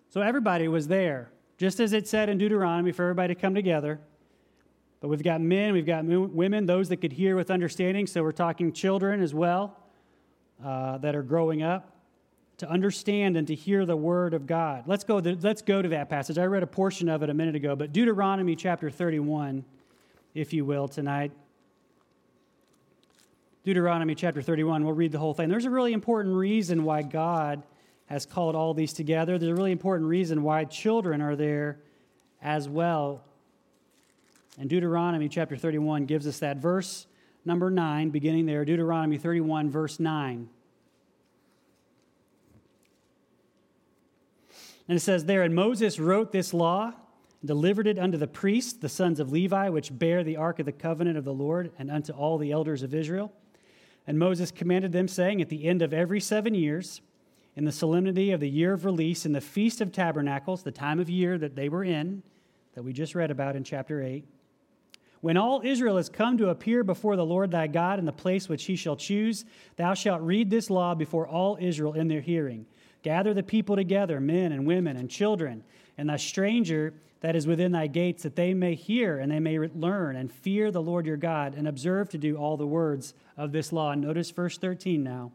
So 0.10 0.22
everybody 0.22 0.68
was 0.68 0.88
there 0.88 1.32
just 1.60 1.82
as 1.82 1.92
it 1.92 2.08
said 2.08 2.30
in 2.30 2.38
Deuteronomy 2.38 2.94
for 2.94 3.04
everybody 3.04 3.36
to 3.36 3.40
come 3.40 3.54
together. 3.54 4.00
But 5.02 5.10
we've 5.10 5.22
got 5.22 5.42
men, 5.42 5.74
we've 5.74 5.86
got 5.86 6.06
women, 6.06 6.66
those 6.66 6.90
that 6.90 6.98
could 6.98 7.12
hear 7.12 7.36
with 7.36 7.52
understanding. 7.52 8.08
So 8.08 8.24
we're 8.24 8.32
talking 8.32 8.72
children 8.72 9.22
as 9.22 9.34
well 9.34 9.78
uh, 10.64 10.98
that 11.00 11.16
are 11.16 11.22
growing 11.22 11.62
up 11.62 11.96
to 12.58 12.70
understand 12.70 13.38
and 13.38 13.48
to 13.48 13.56
hear 13.56 13.86
the 13.86 13.96
word 13.96 14.34
of 14.34 14.48
God. 14.48 14.84
Let's 14.88 15.04
go, 15.04 15.20
to, 15.22 15.38
let's 15.42 15.62
go 15.62 15.82
to 15.82 15.90
that 15.90 16.10
passage. 16.10 16.38
I 16.38 16.46
read 16.46 16.64
a 16.64 16.68
portion 16.68 17.08
of 17.08 17.24
it 17.24 17.30
a 17.30 17.34
minute 17.34 17.56
ago, 17.56 17.76
but 17.76 17.94
Deuteronomy 17.94 18.56
chapter 18.56 18.90
31, 18.90 19.64
if 20.34 20.54
you 20.54 20.66
will, 20.66 20.88
tonight. 20.88 21.32
Deuteronomy 23.70 24.16
chapter 24.16 24.42
31, 24.42 24.84
we'll 24.84 24.96
read 24.96 25.12
the 25.12 25.20
whole 25.20 25.36
thing. 25.36 25.48
There's 25.48 25.66
a 25.66 25.70
really 25.70 25.94
important 25.94 26.34
reason 26.34 26.84
why 26.84 27.04
God 27.04 27.62
has 28.08 28.26
called 28.26 28.56
all 28.56 28.74
these 28.74 28.94
together. 28.94 29.38
There's 29.38 29.52
a 29.52 29.56
really 29.56 29.72
important 29.72 30.10
reason 30.10 30.42
why 30.42 30.66
children 30.66 31.22
are 31.22 31.36
there 31.36 31.80
as 32.42 32.68
well. 32.68 33.24
And 34.58 34.72
Deuteronomy 34.72 35.30
chapter 35.30 35.56
31 35.56 36.06
gives 36.06 36.26
us 36.26 36.40
that 36.40 36.58
verse 36.58 37.06
number 37.46 37.70
9, 37.70 38.10
beginning 38.10 38.48
there, 38.48 38.66
Deuteronomy 38.66 39.20
31, 39.20 39.70
verse 39.70 40.00
9. 40.00 40.50
And 44.88 44.98
it 44.98 45.02
says 45.02 45.26
there, 45.26 45.44
And 45.44 45.54
Moses 45.54 46.00
wrote 46.00 46.32
this 46.32 46.56
law, 46.56 46.94
delivered 47.46 47.86
it 47.86 48.00
unto 48.00 48.18
the 48.18 48.26
priests, 48.26 48.74
the 48.74 48.90
sons 48.90 49.20
of 49.20 49.32
Levi, 49.32 49.70
which 49.70 49.96
bear 49.96 50.24
the 50.24 50.38
ark 50.38 50.58
of 50.58 50.66
the 50.66 50.72
covenant 50.72 51.20
of 51.20 51.24
the 51.24 51.34
Lord, 51.36 51.72
and 51.78 51.92
unto 51.92 52.14
all 52.14 52.40
the 52.40 52.52
elders 52.52 52.82
of 52.82 52.96
Israel. 52.96 53.32
And 54.10 54.18
Moses 54.18 54.50
commanded 54.50 54.92
them, 54.92 55.08
saying, 55.08 55.40
At 55.40 55.50
the 55.50 55.66
end 55.66 55.84
of 55.84 55.94
every 55.94 56.20
seven 56.20 56.56
years, 56.56 57.02
in 57.56 57.66
the 57.66 57.72
solemnity 57.72 58.32
of 58.32 58.40
the 58.40 58.50
year 58.50 58.74
of 58.74 58.84
release, 58.84 59.24
in 59.24 59.34
the 59.34 59.40
Feast 59.40 59.82
of 59.82 59.92
Tabernacles, 59.92 60.64
the 60.64 60.72
time 60.72 61.00
of 61.00 61.12
year 61.12 61.38
that 61.38 61.56
they 61.56 61.70
were 61.70 61.84
in, 61.84 62.24
that 62.74 62.82
we 62.82 62.92
just 62.92 63.14
read 63.14 63.30
about 63.30 63.56
in 63.56 63.64
chapter 63.64 64.02
8. 64.02 64.26
When 65.22 65.38
all 65.38 65.62
Israel 65.64 65.98
has 65.98 66.10
come 66.10 66.40
to 66.40 66.50
appear 66.50 66.84
before 66.84 67.18
the 67.18 67.26
Lord 67.26 67.52
thy 67.52 67.68
God 67.68 68.00
in 68.00 68.06
the 68.06 68.12
place 68.12 68.50
which 68.50 68.66
he 68.66 68.76
shall 68.76 68.96
choose, 68.96 69.46
thou 69.76 69.94
shalt 69.94 70.24
read 70.24 70.50
this 70.50 70.72
law 70.72 70.96
before 70.96 71.28
all 71.28 71.60
Israel 71.62 71.94
in 71.94 72.08
their 72.08 72.20
hearing. 72.20 72.66
Gather 73.04 73.36
the 73.36 73.44
people 73.44 73.76
together, 73.76 74.20
men 74.20 74.54
and 74.54 74.66
women 74.66 74.98
and 74.98 75.08
children, 75.08 75.64
and 76.00 76.10
the 76.10 76.18
stranger 76.18 76.94
that 77.20 77.36
is 77.36 77.46
within 77.46 77.74
thy 77.74 77.88
gates, 77.88 78.24
that 78.24 78.38
they 78.38 78.54
may 78.54 78.74
hear 78.74 79.20
and 79.20 79.30
they 79.30 79.42
may 79.42 79.60
learn 79.60 80.16
and 80.16 80.32
fear 80.32 80.72
the 80.72 80.82
Lord 80.82 81.06
your 81.06 81.18
God 81.18 81.56
and 81.56 81.68
observe 81.68 82.08
to 82.10 82.18
do 82.18 82.38
all 82.38 82.56
the 82.56 82.66
words 82.66 83.14
of 83.36 83.52
this 83.52 83.74
law. 83.74 83.94
Notice 83.94 84.32
verse 84.32 84.58
13 84.58 85.04
now. 85.04 85.34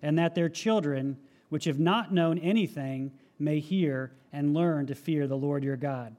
And 0.00 0.18
that 0.18 0.34
their 0.34 0.48
children 0.48 1.18
which 1.50 1.66
have 1.66 1.78
not 1.78 2.14
known 2.14 2.38
anything 2.38 3.12
may 3.38 3.60
hear 3.60 4.12
and 4.32 4.54
learn 4.54 4.86
to 4.86 4.94
fear 4.94 5.26
the 5.26 5.36
Lord 5.36 5.62
your 5.62 5.76
God. 5.76 6.16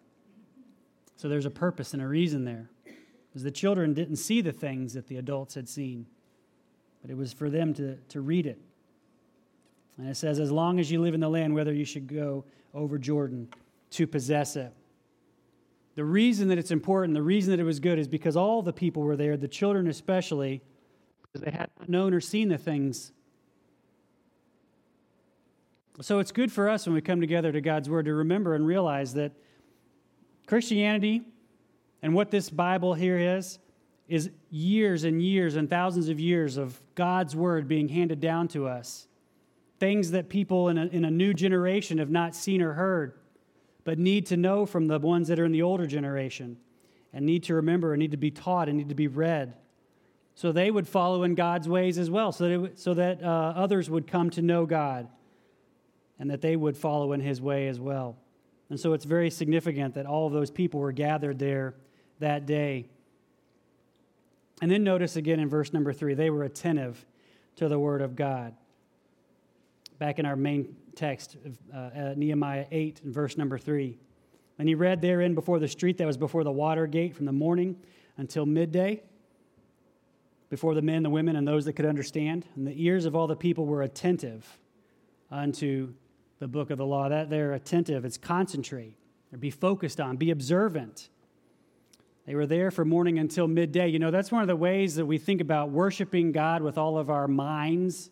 So 1.15 1.27
there's 1.27 1.47
a 1.47 1.51
purpose 1.51 1.93
and 1.93 2.01
a 2.03 2.07
reason 2.07 2.45
there. 2.45 2.69
Because 3.29 3.41
the 3.41 3.49
children 3.49 3.95
didn't 3.95 4.17
see 4.17 4.41
the 4.41 4.51
things 4.51 4.93
that 4.93 5.07
the 5.07 5.17
adults 5.17 5.55
had 5.55 5.67
seen, 5.67 6.05
but 7.01 7.09
it 7.09 7.17
was 7.17 7.33
for 7.33 7.49
them 7.49 7.73
to, 7.73 7.95
to 8.09 8.21
read 8.21 8.45
it. 8.45 8.59
And 9.97 10.07
it 10.07 10.17
says, 10.17 10.39
as 10.39 10.51
long 10.51 10.79
as 10.79 10.91
you 10.91 11.01
live 11.01 11.15
in 11.15 11.19
the 11.19 11.29
land, 11.29 11.55
whether 11.55 11.73
you 11.73 11.85
should 11.85 12.05
go 12.07 12.45
over 12.75 12.99
Jordan 12.99 13.47
to 13.91 14.07
possess 14.07 14.55
it. 14.55 14.73
The 15.95 16.05
reason 16.05 16.47
that 16.49 16.57
it's 16.57 16.71
important, 16.71 17.15
the 17.15 17.23
reason 17.23 17.51
that 17.51 17.59
it 17.59 17.63
was 17.63 17.79
good, 17.79 17.97
is 17.97 18.07
because 18.07 18.37
all 18.37 18.61
the 18.61 18.73
people 18.73 19.01
were 19.03 19.15
there, 19.15 19.35
the 19.35 19.47
children 19.47 19.87
especially, 19.87 20.61
because 21.21 21.41
they 21.43 21.51
had 21.51 21.69
not 21.79 21.89
known 21.89 22.13
or 22.13 22.21
seen 22.21 22.49
the 22.49 22.57
things 22.57 23.11
so 26.01 26.19
it's 26.19 26.31
good 26.31 26.51
for 26.51 26.69
us 26.69 26.85
when 26.85 26.93
we 26.93 27.01
come 27.01 27.21
together 27.21 27.51
to 27.51 27.61
God's 27.61 27.89
Word 27.89 28.05
to 28.05 28.13
remember 28.13 28.53
and 28.53 28.65
realize 28.67 29.15
that 29.15 29.31
Christianity 30.45 31.23
and 32.03 32.13
what 32.13 32.29
this 32.29 32.49
Bible 32.49 32.93
here 32.93 33.17
is, 33.17 33.57
is 34.07 34.29
years 34.51 35.03
and 35.03 35.21
years 35.21 35.55
and 35.55 35.69
thousands 35.69 36.07
of 36.09 36.19
years 36.19 36.57
of 36.57 36.79
God's 36.93 37.35
Word 37.35 37.67
being 37.67 37.89
handed 37.89 38.19
down 38.19 38.47
to 38.49 38.67
us. 38.67 39.07
Things 39.79 40.11
that 40.11 40.29
people 40.29 40.69
in 40.69 40.77
a, 40.77 40.85
in 40.85 41.03
a 41.03 41.11
new 41.11 41.33
generation 41.33 41.97
have 41.97 42.11
not 42.11 42.35
seen 42.35 42.61
or 42.61 42.73
heard, 42.73 43.13
but 43.87 43.97
need 43.97 44.25
to 44.25 44.35
know 44.35 44.65
from 44.65 44.87
the 44.87 44.99
ones 44.99 45.29
that 45.29 45.39
are 45.39 45.45
in 45.45 45.53
the 45.53 45.61
older 45.61 45.87
generation 45.87 46.57
and 47.13 47.25
need 47.25 47.43
to 47.43 47.53
remember 47.53 47.93
and 47.93 48.01
need 48.01 48.11
to 48.11 48.17
be 48.17 48.29
taught 48.29 48.67
and 48.67 48.77
need 48.77 48.89
to 48.89 48.95
be 48.95 49.07
read. 49.07 49.53
So 50.35 50.51
they 50.51 50.69
would 50.69 50.85
follow 50.85 51.23
in 51.23 51.35
God's 51.35 51.69
ways 51.69 51.97
as 51.97 52.09
well, 52.09 52.33
so 52.33 52.49
that, 52.49 52.77
so 52.77 52.93
that 52.95 53.23
uh, 53.23 53.53
others 53.55 53.89
would 53.89 54.05
come 54.05 54.29
to 54.31 54.41
know 54.41 54.65
God 54.65 55.07
and 56.19 56.29
that 56.29 56.41
they 56.41 56.57
would 56.57 56.75
follow 56.75 57.13
in 57.13 57.21
his 57.21 57.39
way 57.39 57.69
as 57.69 57.79
well. 57.79 58.17
And 58.69 58.77
so 58.77 58.91
it's 58.91 59.05
very 59.05 59.29
significant 59.29 59.93
that 59.93 60.05
all 60.05 60.27
of 60.27 60.33
those 60.33 60.51
people 60.51 60.81
were 60.81 60.91
gathered 60.91 61.39
there 61.39 61.73
that 62.19 62.45
day. 62.45 62.89
And 64.61 64.69
then 64.69 64.83
notice 64.83 65.15
again 65.15 65.39
in 65.39 65.47
verse 65.47 65.71
number 65.71 65.93
three, 65.93 66.13
they 66.13 66.29
were 66.29 66.43
attentive 66.43 67.05
to 67.55 67.69
the 67.69 67.79
word 67.79 68.01
of 68.01 68.17
God. 68.17 68.53
Back 69.97 70.19
in 70.19 70.25
our 70.25 70.35
main 70.35 70.75
text, 70.97 71.37
uh, 71.73 71.77
uh, 71.77 72.13
Nehemiah 72.17 72.65
8 72.71 73.01
and 73.03 73.13
verse 73.13 73.37
number 73.37 73.57
three. 73.57 73.97
And 74.59 74.67
he 74.67 74.75
read 74.75 75.01
therein 75.01 75.35
before 75.35 75.59
the 75.59 75.67
street 75.67 75.97
that 75.99 76.07
was 76.07 76.17
before 76.17 76.43
the 76.43 76.51
water 76.51 76.87
gate 76.87 77.15
from 77.15 77.25
the 77.25 77.31
morning 77.31 77.77
until 78.17 78.45
midday, 78.45 79.03
before 80.49 80.73
the 80.73 80.81
men, 80.81 81.03
the 81.03 81.09
women, 81.09 81.35
and 81.35 81.47
those 81.47 81.65
that 81.65 81.73
could 81.73 81.85
understand. 81.85 82.45
And 82.55 82.65
the 82.65 82.83
ears 82.83 83.05
of 83.05 83.15
all 83.15 83.27
the 83.27 83.35
people 83.35 83.65
were 83.65 83.83
attentive 83.83 84.59
unto 85.29 85.93
the 86.39 86.47
book 86.47 86.71
of 86.71 86.79
the 86.79 86.85
law. 86.85 87.07
That 87.07 87.29
they're 87.29 87.53
attentive, 87.53 88.03
it's 88.03 88.17
concentrate, 88.17 88.97
or 89.31 89.37
be 89.37 89.51
focused 89.51 90.01
on, 90.01 90.17
be 90.17 90.31
observant. 90.31 91.09
They 92.25 92.35
were 92.35 92.47
there 92.47 92.71
from 92.71 92.89
morning 92.89 93.19
until 93.19 93.47
midday. 93.47 93.87
You 93.87 93.99
know, 93.99 94.11
that's 94.11 94.31
one 94.31 94.41
of 94.41 94.47
the 94.47 94.55
ways 94.55 94.95
that 94.95 95.05
we 95.05 95.17
think 95.17 95.39
about 95.39 95.69
worshiping 95.69 96.31
God 96.31 96.61
with 96.61 96.77
all 96.77 96.97
of 96.97 97.09
our 97.09 97.27
minds 97.27 98.09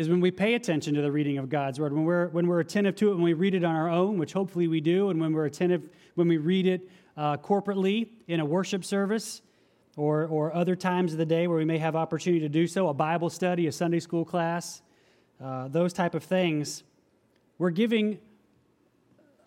is 0.00 0.08
when 0.08 0.22
we 0.22 0.30
pay 0.30 0.54
attention 0.54 0.94
to 0.94 1.02
the 1.02 1.12
reading 1.12 1.36
of 1.36 1.50
God's 1.50 1.78
word, 1.78 1.92
when 1.92 2.06
we're, 2.06 2.28
when 2.28 2.46
we're 2.46 2.60
attentive 2.60 2.96
to 2.96 3.10
it, 3.10 3.16
when 3.16 3.22
we 3.22 3.34
read 3.34 3.54
it 3.54 3.64
on 3.64 3.76
our 3.76 3.90
own, 3.90 4.16
which 4.16 4.32
hopefully 4.32 4.66
we 4.66 4.80
do, 4.80 5.10
and 5.10 5.20
when 5.20 5.34
we're 5.34 5.44
attentive 5.44 5.90
when 6.14 6.26
we 6.26 6.38
read 6.38 6.66
it 6.66 6.88
uh, 7.18 7.36
corporately 7.36 8.08
in 8.26 8.40
a 8.40 8.44
worship 8.44 8.82
service 8.82 9.42
or, 9.98 10.24
or 10.24 10.54
other 10.54 10.74
times 10.74 11.12
of 11.12 11.18
the 11.18 11.26
day 11.26 11.46
where 11.46 11.58
we 11.58 11.66
may 11.66 11.76
have 11.76 11.96
opportunity 11.96 12.40
to 12.40 12.48
do 12.48 12.66
so, 12.66 12.88
a 12.88 12.94
Bible 12.94 13.28
study, 13.28 13.66
a 13.66 13.72
Sunday 13.72 14.00
school 14.00 14.24
class, 14.24 14.80
uh, 15.38 15.68
those 15.68 15.92
type 15.92 16.14
of 16.14 16.24
things, 16.24 16.82
we're 17.58 17.68
giving 17.68 18.20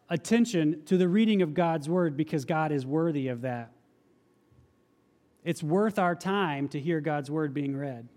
attention 0.07 0.83
to 0.86 0.98
the 0.98 1.07
reading 1.07 1.41
of 1.41 1.55
God's 1.55 1.89
word 1.89 2.15
because 2.15 2.45
God 2.45 2.72
is 2.72 2.86
worthy 2.86 3.27
of 3.27 3.41
that. 3.41 3.72
It's 5.43 5.63
worth 5.63 5.98
our 5.98 6.13
time 6.13 6.67
to 6.69 6.79
hear 6.79 7.01
God's 7.01 7.31
word 7.31 7.55
being 7.55 7.75
read. 7.75 8.07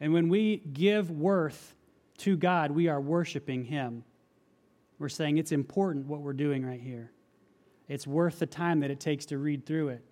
And 0.00 0.12
when 0.12 0.28
we 0.28 0.58
give 0.72 1.10
worth 1.10 1.74
to 2.18 2.36
God, 2.36 2.70
we 2.70 2.88
are 2.88 3.00
worshiping 3.00 3.64
Him. 3.64 4.04
We're 4.98 5.08
saying 5.08 5.38
it's 5.38 5.52
important 5.52 6.06
what 6.06 6.20
we're 6.20 6.32
doing 6.32 6.64
right 6.64 6.80
here. 6.80 7.12
It's 7.88 8.06
worth 8.06 8.38
the 8.38 8.46
time 8.46 8.80
that 8.80 8.90
it 8.90 9.00
takes 9.00 9.26
to 9.26 9.38
read 9.38 9.66
through 9.66 9.88
it. 9.88 10.04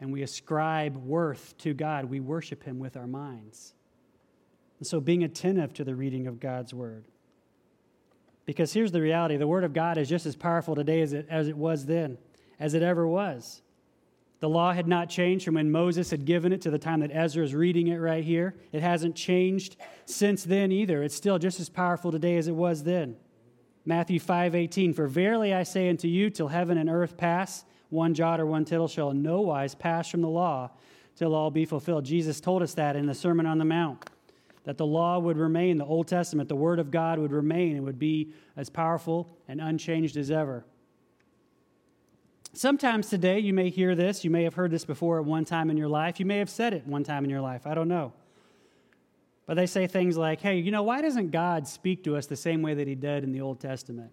And 0.00 0.12
we 0.12 0.22
ascribe 0.22 0.96
worth 0.96 1.56
to 1.58 1.72
God. 1.72 2.04
We 2.04 2.20
worship 2.20 2.62
Him 2.62 2.78
with 2.78 2.96
our 2.96 3.06
minds. 3.06 3.74
And 4.78 4.86
so 4.86 5.00
being 5.00 5.24
attentive 5.24 5.72
to 5.74 5.84
the 5.84 5.94
reading 5.94 6.26
of 6.26 6.38
God's 6.38 6.74
word. 6.74 7.06
Because 8.44 8.72
here's 8.72 8.92
the 8.92 9.00
reality 9.00 9.36
the 9.36 9.46
word 9.46 9.64
of 9.64 9.72
God 9.72 9.98
is 9.98 10.08
just 10.08 10.26
as 10.26 10.36
powerful 10.36 10.74
today 10.74 11.00
as 11.00 11.12
it, 11.12 11.26
as 11.28 11.48
it 11.48 11.56
was 11.56 11.86
then, 11.86 12.18
as 12.60 12.74
it 12.74 12.82
ever 12.82 13.06
was. 13.06 13.62
The 14.40 14.48
law 14.48 14.72
had 14.72 14.86
not 14.86 15.08
changed 15.08 15.44
from 15.44 15.54
when 15.54 15.70
Moses 15.70 16.10
had 16.10 16.26
given 16.26 16.52
it 16.52 16.60
to 16.62 16.70
the 16.70 16.78
time 16.78 17.00
that 17.00 17.10
Ezra 17.10 17.42
is 17.42 17.54
reading 17.54 17.88
it 17.88 17.96
right 17.96 18.22
here. 18.22 18.54
It 18.70 18.82
hasn't 18.82 19.16
changed 19.16 19.76
since 20.04 20.44
then 20.44 20.70
either. 20.70 21.02
It's 21.02 21.14
still 21.14 21.38
just 21.38 21.58
as 21.58 21.68
powerful 21.70 22.12
today 22.12 22.36
as 22.36 22.46
it 22.46 22.54
was 22.54 22.82
then. 22.82 23.16
Matthew 23.86 24.20
5:18 24.20 24.94
For 24.94 25.06
verily 25.06 25.54
I 25.54 25.62
say 25.62 25.88
unto 25.88 26.08
you 26.08 26.28
till 26.28 26.48
heaven 26.48 26.76
and 26.76 26.90
earth 26.90 27.16
pass 27.16 27.64
one 27.88 28.14
jot 28.14 28.40
or 28.40 28.46
one 28.46 28.64
tittle 28.64 28.88
shall 28.88 29.10
in 29.10 29.22
no 29.22 29.40
wise 29.40 29.74
pass 29.74 30.08
from 30.08 30.20
the 30.20 30.28
law 30.28 30.70
till 31.14 31.34
all 31.34 31.50
be 31.50 31.64
fulfilled. 31.64 32.04
Jesus 32.04 32.40
told 32.40 32.62
us 32.62 32.74
that 32.74 32.96
in 32.96 33.06
the 33.06 33.14
Sermon 33.14 33.46
on 33.46 33.58
the 33.58 33.64
Mount 33.64 34.04
that 34.64 34.76
the 34.76 34.86
law 34.86 35.18
would 35.20 35.38
remain, 35.38 35.78
the 35.78 35.84
Old 35.84 36.08
Testament, 36.08 36.48
the 36.48 36.56
Word 36.56 36.80
of 36.80 36.90
God 36.90 37.20
would 37.20 37.30
remain 37.30 37.76
and 37.76 37.84
would 37.84 38.00
be 38.00 38.32
as 38.56 38.68
powerful 38.68 39.30
and 39.46 39.60
unchanged 39.60 40.16
as 40.16 40.30
ever. 40.30 40.64
Sometimes 42.56 43.10
today 43.10 43.38
you 43.38 43.52
may 43.52 43.68
hear 43.68 43.94
this. 43.94 44.24
You 44.24 44.30
may 44.30 44.44
have 44.44 44.54
heard 44.54 44.70
this 44.70 44.86
before 44.86 45.18
at 45.18 45.26
one 45.26 45.44
time 45.44 45.68
in 45.68 45.76
your 45.76 45.88
life. 45.88 46.18
You 46.18 46.24
may 46.24 46.38
have 46.38 46.48
said 46.48 46.72
it 46.72 46.86
one 46.86 47.04
time 47.04 47.22
in 47.22 47.28
your 47.28 47.42
life. 47.42 47.66
I 47.66 47.74
don't 47.74 47.86
know. 47.86 48.14
But 49.44 49.54
they 49.56 49.66
say 49.66 49.86
things 49.86 50.16
like, 50.16 50.40
hey, 50.40 50.56
you 50.56 50.70
know, 50.70 50.82
why 50.82 51.02
doesn't 51.02 51.32
God 51.32 51.68
speak 51.68 52.02
to 52.04 52.16
us 52.16 52.24
the 52.24 52.34
same 52.34 52.62
way 52.62 52.72
that 52.72 52.88
He 52.88 52.94
did 52.94 53.24
in 53.24 53.32
the 53.32 53.42
Old 53.42 53.60
Testament? 53.60 54.10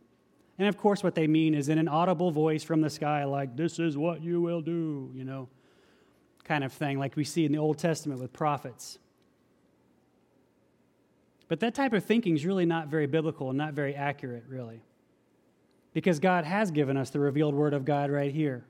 And 0.59 0.67
of 0.67 0.77
course, 0.77 1.03
what 1.03 1.15
they 1.15 1.25
mean 1.25 1.55
is 1.55 1.69
in 1.69 1.77
an 1.77 1.87
audible 1.87 2.31
voice 2.31 2.63
from 2.65 2.81
the 2.81 2.89
sky, 2.89 3.23
like, 3.23 3.55
this 3.55 3.79
is 3.79 3.97
what 3.97 4.21
you 4.21 4.41
will 4.41 4.61
do, 4.61 5.09
you 5.15 5.23
know, 5.23 5.47
kind 6.43 6.65
of 6.65 6.73
thing, 6.73 6.99
like 6.99 7.15
we 7.15 7.23
see 7.23 7.45
in 7.45 7.53
the 7.53 7.59
Old 7.59 7.79
Testament 7.79 8.19
with 8.19 8.33
prophets. 8.33 8.99
But 11.47 11.61
that 11.61 11.73
type 11.73 11.93
of 11.93 12.03
thinking 12.03 12.35
is 12.35 12.45
really 12.45 12.65
not 12.65 12.89
very 12.89 13.07
biblical 13.07 13.49
and 13.49 13.57
not 13.57 13.73
very 13.73 13.95
accurate, 13.95 14.43
really. 14.49 14.81
Because 15.93 16.19
God 16.19 16.43
has 16.45 16.71
given 16.71 16.97
us 16.97 17.11
the 17.11 17.19
revealed 17.19 17.53
Word 17.53 17.73
of 17.73 17.85
God 17.85 18.09
right 18.09 18.31
here. 18.31 18.65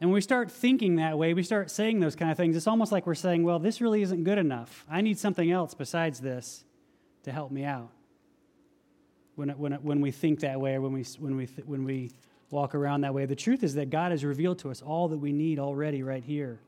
And 0.00 0.10
when 0.10 0.14
we 0.14 0.20
start 0.20 0.50
thinking 0.50 0.96
that 0.96 1.18
way, 1.18 1.34
we 1.34 1.42
start 1.42 1.70
saying 1.70 2.00
those 2.00 2.14
kind 2.14 2.30
of 2.30 2.36
things, 2.36 2.56
it's 2.56 2.66
almost 2.66 2.92
like 2.92 3.06
we're 3.06 3.14
saying, 3.14 3.42
well, 3.42 3.58
this 3.58 3.80
really 3.80 4.02
isn't 4.02 4.22
good 4.24 4.38
enough. 4.38 4.84
I 4.88 5.00
need 5.00 5.18
something 5.18 5.50
else 5.50 5.74
besides 5.74 6.20
this 6.20 6.64
to 7.24 7.32
help 7.32 7.50
me 7.50 7.64
out. 7.64 7.90
When, 9.34 9.50
when, 9.50 9.72
when 9.74 10.00
we 10.00 10.10
think 10.10 10.40
that 10.40 10.60
way 10.60 10.74
or 10.74 10.80
when 10.80 10.92
we, 10.92 11.04
when, 11.18 11.36
we, 11.36 11.46
when 11.66 11.84
we 11.84 12.12
walk 12.50 12.74
around 12.74 13.00
that 13.02 13.14
way, 13.14 13.26
the 13.26 13.36
truth 13.36 13.62
is 13.62 13.74
that 13.74 13.90
God 13.90 14.12
has 14.12 14.24
revealed 14.24 14.60
to 14.60 14.70
us 14.70 14.82
all 14.82 15.08
that 15.08 15.18
we 15.18 15.32
need 15.32 15.58
already 15.58 16.02
right 16.02 16.22
here. 16.22 16.60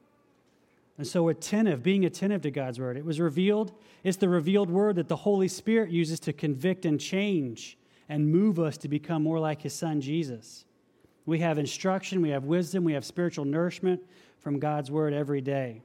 And 0.98 1.06
so, 1.06 1.28
attentive, 1.28 1.82
being 1.82 2.04
attentive 2.04 2.42
to 2.42 2.50
God's 2.50 2.78
word. 2.78 2.96
It 2.98 3.04
was 3.04 3.20
revealed, 3.20 3.72
it's 4.04 4.18
the 4.18 4.28
revealed 4.28 4.68
word 4.70 4.96
that 4.96 5.08
the 5.08 5.16
Holy 5.16 5.48
Spirit 5.48 5.90
uses 5.90 6.20
to 6.20 6.32
convict 6.32 6.84
and 6.84 7.00
change 7.00 7.78
and 8.10 8.28
move 8.28 8.58
us 8.58 8.76
to 8.76 8.88
become 8.88 9.22
more 9.22 9.38
like 9.38 9.62
his 9.62 9.72
son, 9.72 10.00
Jesus. 10.00 10.64
We 11.26 11.38
have 11.38 11.58
instruction, 11.58 12.20
we 12.20 12.30
have 12.30 12.44
wisdom, 12.44 12.82
we 12.82 12.94
have 12.94 13.04
spiritual 13.04 13.44
nourishment 13.44 14.02
from 14.40 14.58
God's 14.58 14.90
word 14.90 15.14
every 15.14 15.40
day. 15.40 15.82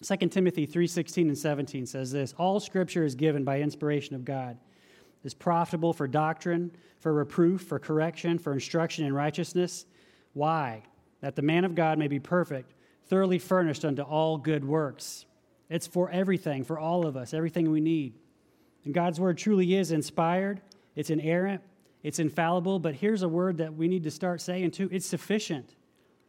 2 0.00 0.30
Timothy 0.30 0.66
3:16 0.66 1.28
and 1.28 1.36
17 1.36 1.84
says 1.84 2.12
this, 2.12 2.32
all 2.38 2.58
scripture 2.60 3.04
is 3.04 3.14
given 3.14 3.44
by 3.44 3.60
inspiration 3.60 4.16
of 4.16 4.24
God. 4.24 4.56
Is 5.22 5.34
profitable 5.34 5.92
for 5.92 6.08
doctrine, 6.08 6.70
for 7.00 7.12
reproof, 7.12 7.62
for 7.62 7.78
correction, 7.78 8.38
for 8.38 8.54
instruction 8.54 9.04
in 9.04 9.12
righteousness. 9.12 9.84
Why? 10.32 10.82
That 11.20 11.36
the 11.36 11.42
man 11.42 11.64
of 11.64 11.74
God 11.74 11.98
may 11.98 12.08
be 12.08 12.20
perfect, 12.20 12.72
thoroughly 13.04 13.38
furnished 13.38 13.84
unto 13.84 14.02
all 14.02 14.38
good 14.38 14.64
works. 14.64 15.26
It's 15.68 15.86
for 15.86 16.08
everything, 16.10 16.64
for 16.64 16.78
all 16.78 17.06
of 17.06 17.16
us, 17.16 17.34
everything 17.34 17.70
we 17.70 17.80
need. 17.80 18.14
And 18.84 18.94
God's 18.94 19.18
word 19.18 19.36
truly 19.36 19.74
is 19.74 19.90
inspired, 19.90 20.62
it's 20.96 21.10
inerrant, 21.10 21.62
it's 22.02 22.18
infallible, 22.18 22.78
but 22.78 22.94
here's 22.94 23.22
a 23.22 23.28
word 23.28 23.58
that 23.58 23.74
we 23.74 23.86
need 23.86 24.04
to 24.04 24.10
start 24.10 24.40
saying 24.40 24.72
too 24.72 24.88
it's 24.90 25.06
sufficient. 25.06 25.74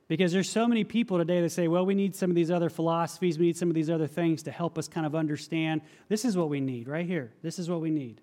Because 0.08 0.32
there's 0.32 0.50
so 0.50 0.68
many 0.68 0.86
people 0.86 1.18
today 1.18 1.42
that 1.42 1.50
say, 1.50 1.68
well, 1.68 1.86
we 1.86 1.94
need 1.94 2.16
some 2.16 2.30
of 2.30 2.36
these 2.36 2.50
other 2.50 2.70
philosophies, 2.70 3.38
we 3.38 3.48
need 3.48 3.58
some 3.58 3.70
of 3.70 3.76
these 3.76 3.90
other 3.90 4.08
things 4.08 4.44
to 4.44 4.52
help 4.52 4.78
us 4.78 4.88
kind 4.88 5.06
of 5.06 5.16
understand. 5.16 5.82
This 6.08 6.24
is 6.24 6.38
what 6.38 6.50
we 6.50 6.62
need 6.62 6.88
right 6.88 7.06
here. 7.06 7.34
This 7.42 7.60
is 7.60 7.70
what 7.70 7.82
we 7.82 7.90
need 7.90 8.22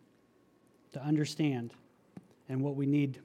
to 0.93 1.03
understand 1.03 1.75
and 2.49 2.63
what 2.63 2.75
we 2.77 2.87
need 2.87 3.21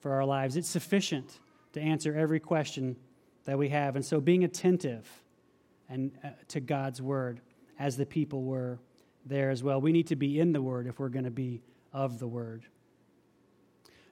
for 0.00 0.12
our 0.12 0.26
lives. 0.26 0.56
It's 0.56 0.68
sufficient 0.68 1.38
to 1.72 1.80
answer 1.80 2.14
every 2.14 2.40
question 2.40 2.96
that 3.44 3.56
we 3.56 3.70
have. 3.70 3.96
And 3.96 4.04
so 4.04 4.20
being 4.20 4.44
attentive 4.44 5.08
and 5.88 6.12
uh, 6.22 6.30
to 6.48 6.60
God's 6.60 7.00
word 7.00 7.40
as 7.78 7.96
the 7.96 8.06
people 8.06 8.42
were 8.42 8.78
there 9.24 9.50
as 9.50 9.62
well. 9.62 9.80
We 9.80 9.92
need 9.92 10.08
to 10.08 10.16
be 10.16 10.38
in 10.38 10.52
the 10.52 10.60
word 10.60 10.86
if 10.86 10.98
we're 10.98 11.08
going 11.08 11.24
to 11.24 11.30
be 11.30 11.62
of 11.92 12.18
the 12.18 12.26
word. 12.26 12.64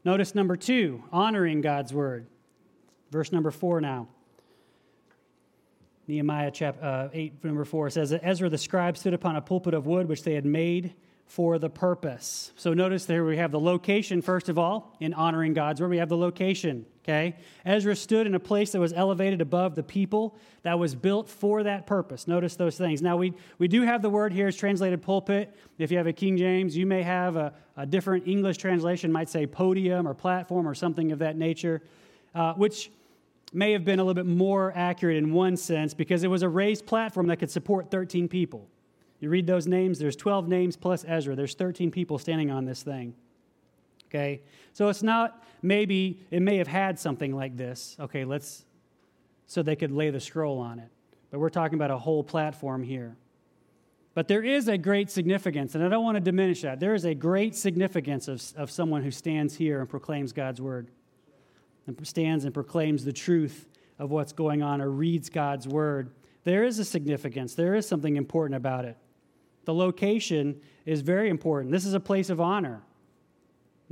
Notice 0.05 0.35
number 0.35 0.57
two, 0.57 1.05
honoring 1.13 1.61
God's 1.61 1.93
word. 1.93 2.27
Verse 3.11 3.33
number 3.33 3.51
four 3.51 3.81
now. 3.81 4.09
Nehemiah 6.11 6.51
chapter 6.51 6.85
uh, 6.85 7.09
8, 7.13 7.45
number 7.45 7.65
4 7.65 7.89
says 7.91 8.11
that 8.11 8.23
Ezra 8.25 8.49
the 8.49 8.59
scribe 8.59 8.99
stood 8.99 9.15
upon 9.15 9.37
a 9.37 9.41
pulpit 9.41 9.75
of 9.75 9.87
wood 9.87 10.09
which 10.09 10.25
they 10.25 10.35
had 10.35 10.45
made 10.45 10.93
for 11.31 11.61
the 11.61 11.71
purpose. 11.71 12.53
So 12.57 12.75
notice 12.75 13.05
there 13.05 13.25
we 13.25 13.37
have 13.37 13.53
the 13.53 13.61
location, 13.61 14.21
first 14.21 14.49
of 14.49 14.59
all, 14.59 14.97
in 14.99 15.15
honoring 15.15 15.55
God's 15.55 15.81
word. 15.81 15.91
We 15.91 15.99
have 15.99 16.09
the 16.09 16.17
location, 16.17 16.85
okay? 17.05 17.37
Ezra 17.65 17.95
stood 17.95 18.27
in 18.27 18.35
a 18.35 18.41
place 18.41 18.73
that 18.73 18.81
was 18.81 18.93
elevated 18.93 19.41
above 19.41 19.77
the 19.77 19.85
people 19.85 20.37
that 20.63 20.77
was 20.77 20.97
built 20.97 21.29
for 21.29 21.63
that 21.63 21.87
purpose. 21.87 22.27
Notice 22.27 22.57
those 22.57 22.77
things. 22.77 23.01
Now, 23.01 23.17
we, 23.17 23.33
we 23.59 23.69
do 23.69 23.83
have 23.83 24.03
the 24.03 24.11
word 24.11 24.33
here, 24.33 24.49
it's 24.49 24.57
translated 24.57 25.03
pulpit. 25.03 25.57
If 25.79 25.93
you 25.93 25.99
have 25.99 26.09
a 26.09 26.13
King 26.13 26.37
James, 26.37 26.77
you 26.77 26.85
may 26.85 27.05
have 27.05 27.37
a, 27.37 27.55
a 27.77 27.87
different 27.87 28.27
English 28.27 28.57
translation, 28.57 29.13
might 29.13 29.29
say 29.29 29.47
podium 29.47 30.09
or 30.09 30.15
platform 30.15 30.67
or 30.67 30.75
something 30.75 31.13
of 31.13 31.21
that 31.21 31.37
nature, 31.37 31.81
uh, 32.35 32.55
which 32.55 32.91
may 33.53 33.71
have 33.71 33.85
been 33.85 34.01
a 34.01 34.03
little 34.03 34.21
bit 34.21 34.27
more 34.27 34.73
accurate 34.75 35.17
in 35.17 35.33
one 35.33 35.57
sense 35.57 35.95
because 35.95 36.25
it 36.25 36.29
was 36.29 36.43
a 36.43 36.49
raised 36.49 36.87
platform 36.87 37.29
that 37.29 37.37
could 37.37 37.53
support 37.53 37.89
13 37.89 38.27
people. 38.27 38.67
You 39.21 39.29
read 39.29 39.47
those 39.47 39.67
names, 39.67 39.99
there's 39.99 40.17
12 40.17 40.49
names 40.49 40.77
plus 40.77 41.05
Ezra. 41.07 41.37
There's 41.37 41.55
13 41.55 41.91
people 41.91 42.19
standing 42.19 42.51
on 42.51 42.65
this 42.65 42.83
thing. 42.83 43.15
Okay? 44.09 44.43
So 44.73 44.89
it's 44.89 45.03
not 45.03 45.45
maybe, 45.63 46.21
it 46.31 46.41
may 46.41 46.57
have 46.57 46.67
had 46.67 46.99
something 46.99 47.35
like 47.35 47.57
this. 47.57 47.97
Okay, 48.01 48.25
let's, 48.25 48.65
so 49.47 49.63
they 49.63 49.77
could 49.77 49.93
lay 49.93 50.11
the 50.11 50.21
scroll 50.21 50.59
on 50.59 50.79
it. 50.79 50.89
But 51.31 51.39
we're 51.39 51.51
talking 51.51 51.77
about 51.77 51.91
a 51.91 51.99
whole 51.99 52.25
platform 52.25 52.83
here. 52.83 53.17
But 54.15 54.27
there 54.27 54.43
is 54.43 54.69
a 54.69 54.77
great 54.77 55.11
significance, 55.11 55.75
and 55.75 55.85
I 55.85 55.89
don't 55.89 56.03
want 56.03 56.17
to 56.17 56.21
diminish 56.21 56.63
that. 56.63 56.81
There 56.81 56.95
is 56.95 57.05
a 57.05 57.15
great 57.15 57.55
significance 57.55 58.27
of, 58.27 58.43
of 58.57 58.71
someone 58.71 59.03
who 59.03 59.11
stands 59.13 59.55
here 59.55 59.81
and 59.81 59.89
proclaims 59.89 60.33
God's 60.33 60.61
word, 60.61 60.91
and 61.87 62.07
stands 62.07 62.45
and 62.45 62.53
proclaims 62.53 63.05
the 63.05 63.13
truth 63.13 63.69
of 63.99 64.11
what's 64.11 64.33
going 64.33 64.63
on 64.63 64.81
or 64.81 64.91
reads 64.91 65.31
God's 65.31 65.69
word. 65.69 66.11
There 66.43 66.65
is 66.65 66.81
a 66.81 66.85
significance, 66.85 67.55
there 67.55 67.77
is 67.77 67.87
something 67.87 68.17
important 68.17 68.57
about 68.57 68.85
it. 68.85 68.97
The 69.65 69.75
location 69.75 70.61
is 70.87 71.01
very 71.03 71.29
important. 71.29 71.73
This 71.73 71.85
is 71.85 71.95
a 71.95 72.01
place 72.01 72.31
of 72.31 72.41
honor. 72.41 72.83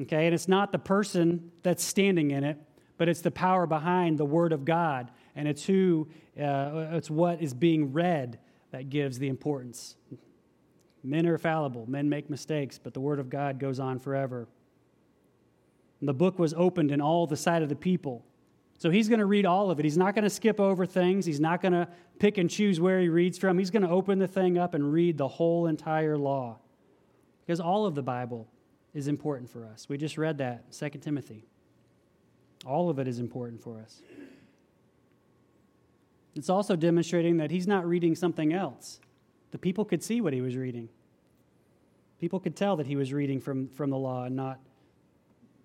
Okay, 0.00 0.26
and 0.26 0.34
it's 0.34 0.48
not 0.48 0.72
the 0.72 0.78
person 0.78 1.50
that's 1.62 1.82
standing 1.82 2.30
in 2.30 2.44
it, 2.44 2.58
but 2.98 3.08
it's 3.08 3.20
the 3.20 3.30
power 3.30 3.66
behind 3.66 4.18
the 4.18 4.24
Word 4.24 4.52
of 4.52 4.64
God, 4.64 5.10
and 5.34 5.48
it's 5.48 5.64
who, 5.64 6.08
uh, 6.40 6.88
it's 6.92 7.10
what 7.10 7.42
is 7.42 7.52
being 7.52 7.92
read 7.92 8.38
that 8.70 8.90
gives 8.90 9.18
the 9.18 9.28
importance. 9.28 9.96
Men 11.02 11.26
are 11.26 11.38
fallible, 11.38 11.88
men 11.88 12.08
make 12.08 12.28
mistakes, 12.30 12.78
but 12.78 12.94
the 12.94 13.00
Word 13.00 13.18
of 13.18 13.30
God 13.30 13.58
goes 13.58 13.80
on 13.80 13.98
forever. 13.98 14.48
And 16.00 16.08
the 16.08 16.14
book 16.14 16.38
was 16.38 16.54
opened 16.54 16.90
in 16.90 17.00
all 17.00 17.26
the 17.26 17.36
sight 17.36 17.62
of 17.62 17.68
the 17.68 17.76
people. 17.76 18.24
So 18.78 18.90
he's 18.90 19.08
going 19.08 19.18
to 19.18 19.26
read 19.26 19.44
all 19.44 19.70
of 19.70 19.80
it. 19.80 19.84
He's 19.84 19.98
not 19.98 20.14
going 20.14 20.22
to 20.22 20.30
skip 20.30 20.60
over 20.60 20.86
things. 20.86 21.26
He's 21.26 21.40
not 21.40 21.60
going 21.60 21.72
to 21.72 21.88
pick 22.20 22.38
and 22.38 22.48
choose 22.48 22.80
where 22.80 23.00
he 23.00 23.08
reads 23.08 23.36
from. 23.36 23.58
He's 23.58 23.70
going 23.70 23.82
to 23.82 23.88
open 23.88 24.20
the 24.20 24.28
thing 24.28 24.56
up 24.56 24.72
and 24.74 24.92
read 24.92 25.18
the 25.18 25.26
whole 25.26 25.66
entire 25.66 26.16
law. 26.16 26.58
Because 27.44 27.58
all 27.58 27.86
of 27.86 27.96
the 27.96 28.02
Bible 28.02 28.48
is 28.94 29.08
important 29.08 29.50
for 29.50 29.64
us. 29.64 29.88
We 29.88 29.98
just 29.98 30.16
read 30.16 30.38
that, 30.38 30.72
2 30.72 30.90
Timothy. 31.00 31.44
All 32.64 32.88
of 32.88 33.00
it 33.00 33.08
is 33.08 33.18
important 33.18 33.60
for 33.60 33.80
us. 33.80 34.00
It's 36.36 36.48
also 36.48 36.76
demonstrating 36.76 37.38
that 37.38 37.50
he's 37.50 37.66
not 37.66 37.84
reading 37.84 38.14
something 38.14 38.52
else. 38.52 39.00
The 39.50 39.58
people 39.58 39.84
could 39.84 40.04
see 40.04 40.20
what 40.20 40.32
he 40.32 40.40
was 40.40 40.56
reading. 40.56 40.88
People 42.20 42.38
could 42.38 42.54
tell 42.54 42.76
that 42.76 42.86
he 42.86 42.94
was 42.94 43.12
reading 43.12 43.40
from, 43.40 43.68
from 43.70 43.90
the 43.90 43.96
law 43.96 44.24
and 44.24 44.36
not 44.36 44.60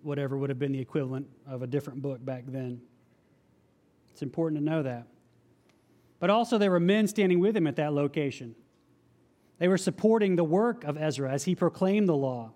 whatever 0.02 0.36
would 0.36 0.50
have 0.50 0.58
been 0.58 0.72
the 0.72 0.80
equivalent 0.80 1.28
of 1.46 1.62
a 1.62 1.66
different 1.66 2.02
book 2.02 2.24
back 2.24 2.44
then. 2.46 2.80
It's 4.14 4.22
important 4.22 4.60
to 4.60 4.64
know 4.64 4.84
that. 4.84 5.08
But 6.20 6.30
also, 6.30 6.56
there 6.56 6.70
were 6.70 6.78
men 6.78 7.08
standing 7.08 7.40
with 7.40 7.56
him 7.56 7.66
at 7.66 7.74
that 7.76 7.92
location. 7.92 8.54
They 9.58 9.66
were 9.66 9.76
supporting 9.76 10.36
the 10.36 10.44
work 10.44 10.84
of 10.84 10.96
Ezra 10.96 11.32
as 11.32 11.42
he 11.42 11.56
proclaimed 11.56 12.08
the 12.08 12.14
law. 12.14 12.52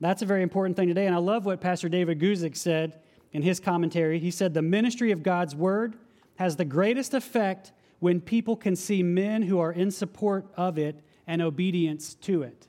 That's 0.00 0.22
a 0.22 0.26
very 0.26 0.42
important 0.42 0.76
thing 0.76 0.88
today. 0.88 1.04
And 1.04 1.14
I 1.14 1.18
love 1.18 1.44
what 1.44 1.60
Pastor 1.60 1.90
David 1.90 2.18
Guzik 2.18 2.56
said 2.56 2.98
in 3.32 3.42
his 3.42 3.60
commentary. 3.60 4.18
He 4.18 4.30
said, 4.30 4.54
The 4.54 4.62
ministry 4.62 5.10
of 5.10 5.22
God's 5.22 5.54
word 5.54 5.96
has 6.36 6.56
the 6.56 6.64
greatest 6.64 7.12
effect 7.12 7.72
when 7.98 8.22
people 8.22 8.56
can 8.56 8.74
see 8.74 9.02
men 9.02 9.42
who 9.42 9.58
are 9.58 9.72
in 9.72 9.90
support 9.90 10.46
of 10.56 10.78
it 10.78 11.04
and 11.26 11.42
obedience 11.42 12.14
to 12.14 12.42
it. 12.42 12.68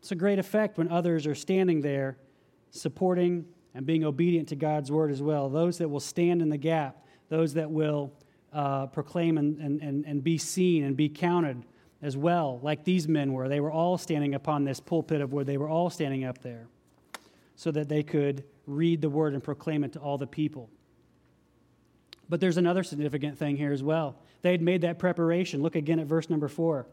It's 0.00 0.10
a 0.10 0.16
great 0.16 0.40
effect 0.40 0.76
when 0.76 0.88
others 0.88 1.24
are 1.24 1.36
standing 1.36 1.82
there 1.82 2.18
supporting 2.72 3.46
and 3.76 3.84
being 3.84 4.04
obedient 4.04 4.48
to 4.48 4.56
God's 4.56 4.90
word 4.90 5.10
as 5.10 5.20
well. 5.20 5.50
Those 5.50 5.76
that 5.78 5.88
will 5.88 6.00
stand 6.00 6.40
in 6.40 6.48
the 6.48 6.56
gap, 6.56 7.04
those 7.28 7.52
that 7.54 7.70
will 7.70 8.10
uh, 8.50 8.86
proclaim 8.86 9.36
and, 9.36 9.58
and, 9.58 10.04
and 10.06 10.24
be 10.24 10.38
seen 10.38 10.82
and 10.82 10.96
be 10.96 11.10
counted 11.10 11.62
as 12.00 12.16
well, 12.16 12.58
like 12.62 12.84
these 12.84 13.06
men 13.06 13.34
were. 13.34 13.50
They 13.50 13.60
were 13.60 13.70
all 13.70 13.98
standing 13.98 14.34
upon 14.34 14.64
this 14.64 14.80
pulpit 14.80 15.20
of 15.20 15.34
wood, 15.34 15.46
they 15.46 15.58
were 15.58 15.68
all 15.68 15.90
standing 15.90 16.24
up 16.24 16.40
there 16.40 16.68
so 17.54 17.70
that 17.70 17.88
they 17.88 18.02
could 18.02 18.44
read 18.66 19.02
the 19.02 19.10
word 19.10 19.34
and 19.34 19.44
proclaim 19.44 19.84
it 19.84 19.92
to 19.92 19.98
all 19.98 20.16
the 20.16 20.26
people. 20.26 20.70
But 22.30 22.40
there's 22.40 22.56
another 22.56 22.82
significant 22.82 23.38
thing 23.38 23.56
here 23.56 23.72
as 23.72 23.82
well. 23.82 24.16
They 24.40 24.52
had 24.52 24.62
made 24.62 24.80
that 24.82 24.98
preparation. 24.98 25.62
Look 25.62 25.76
again 25.76 25.98
at 25.98 26.06
verse 26.06 26.30
number 26.30 26.48
four. 26.48 26.86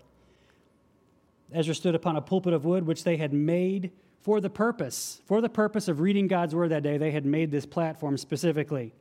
Ezra 1.54 1.76
stood 1.76 1.96
upon 1.96 2.17
a 2.17 2.22
pulpit 2.22 2.52
of 2.52 2.65
wood 2.65 2.86
which 2.86 3.06
they 3.06 3.15
had 3.15 3.32
made 3.32 3.91
for 4.24 4.40
the 4.40 4.50
purpose, 4.50 5.22
for 5.26 5.42
the 5.42 5.50
purpose 5.50 5.90
of 5.90 6.00
reading 6.00 6.28
God's 6.28 6.56
word 6.56 6.70
that 6.70 6.82
day. 6.82 6.98
They 6.98 7.12
had 7.12 7.26
made 7.26 7.52
this 7.52 7.66
platform 7.66 8.18
specifically. 8.18 8.94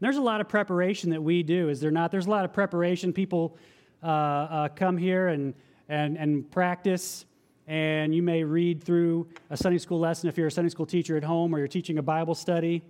There's 0.00 0.16
a 0.16 0.22
lot 0.22 0.40
of 0.40 0.48
preparation 0.48 1.10
that 1.10 1.22
we 1.22 1.44
do, 1.44 1.68
is 1.68 1.80
there 1.80 1.92
not? 1.92 2.10
There's 2.10 2.26
a 2.26 2.30
lot 2.30 2.44
of 2.44 2.52
preparation. 2.52 3.12
People 3.12 3.56
uh, 4.02 4.06
uh, 4.06 4.68
come 4.70 4.98
here 4.98 5.28
and, 5.28 5.54
and, 5.88 6.18
and 6.18 6.50
practice, 6.50 7.24
and 7.68 8.12
you 8.12 8.20
may 8.20 8.42
read 8.42 8.82
through 8.82 9.28
a 9.48 9.56
Sunday 9.56 9.78
school 9.78 10.00
lesson 10.00 10.28
if 10.28 10.36
you're 10.36 10.48
a 10.48 10.50
Sunday 10.50 10.70
school 10.70 10.86
teacher 10.86 11.16
at 11.16 11.22
home 11.22 11.54
or 11.54 11.58
you're 11.58 11.68
teaching 11.68 11.98
a 11.98 12.02
Bible 12.02 12.34
study. 12.34 12.82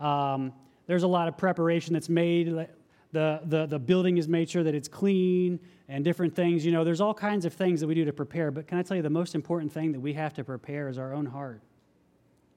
Um, 0.00 0.52
there's 0.88 1.04
a 1.04 1.08
lot 1.08 1.28
of 1.28 1.36
preparation 1.36 1.94
that's 1.94 2.08
made. 2.08 2.66
The, 3.12 3.40
the, 3.44 3.66
the 3.66 3.78
building 3.78 4.18
is 4.18 4.28
made 4.28 4.50
sure 4.50 4.62
that 4.62 4.74
it's 4.74 4.88
clean 4.88 5.60
and 5.88 6.04
different 6.04 6.34
things. 6.34 6.64
You 6.64 6.72
know, 6.72 6.84
there's 6.84 7.00
all 7.00 7.14
kinds 7.14 7.44
of 7.44 7.54
things 7.54 7.80
that 7.80 7.86
we 7.86 7.94
do 7.94 8.04
to 8.04 8.12
prepare. 8.12 8.50
But 8.50 8.66
can 8.66 8.78
I 8.78 8.82
tell 8.82 8.96
you, 8.96 9.02
the 9.02 9.10
most 9.10 9.34
important 9.34 9.72
thing 9.72 9.92
that 9.92 10.00
we 10.00 10.12
have 10.12 10.34
to 10.34 10.44
prepare 10.44 10.88
is 10.88 10.98
our 10.98 11.14
own 11.14 11.26
heart. 11.26 11.62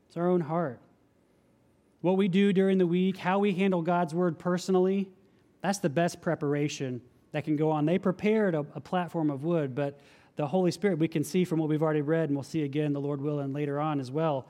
It's 0.07 0.17
our 0.17 0.27
own 0.27 0.41
heart 0.41 0.79
what 2.01 2.17
we 2.17 2.27
do 2.27 2.51
during 2.51 2.77
the 2.77 2.87
week, 2.87 3.17
how 3.17 3.39
we 3.39 3.53
handle 3.53 3.81
God's 3.81 4.13
word 4.13 4.37
personally, 4.37 5.07
that's 5.61 5.77
the 5.77 5.89
best 5.89 6.21
preparation 6.21 7.01
that 7.31 7.45
can 7.45 7.55
go 7.55 7.69
on. 7.71 7.85
They 7.85 7.99
prepared 7.99 8.55
a, 8.55 8.65
a, 8.73 8.81
platform 8.81 9.29
of 9.29 9.43
wood, 9.43 9.73
but 9.75 9.99
the 10.35 10.47
Holy 10.47 10.71
Spirit, 10.71 10.97
we 10.97 11.07
can 11.07 11.23
see 11.23 11.45
from 11.45 11.59
what 11.59 11.69
we've 11.69 11.83
already 11.83 12.01
read, 12.01 12.29
and 12.29 12.35
we'll 12.35 12.43
see 12.43 12.63
again, 12.63 12.93
the 12.93 12.99
Lord 12.99 13.21
will, 13.21 13.39
and 13.39 13.53
later 13.53 13.79
on 13.79 13.99
as 13.99 14.09
well, 14.09 14.47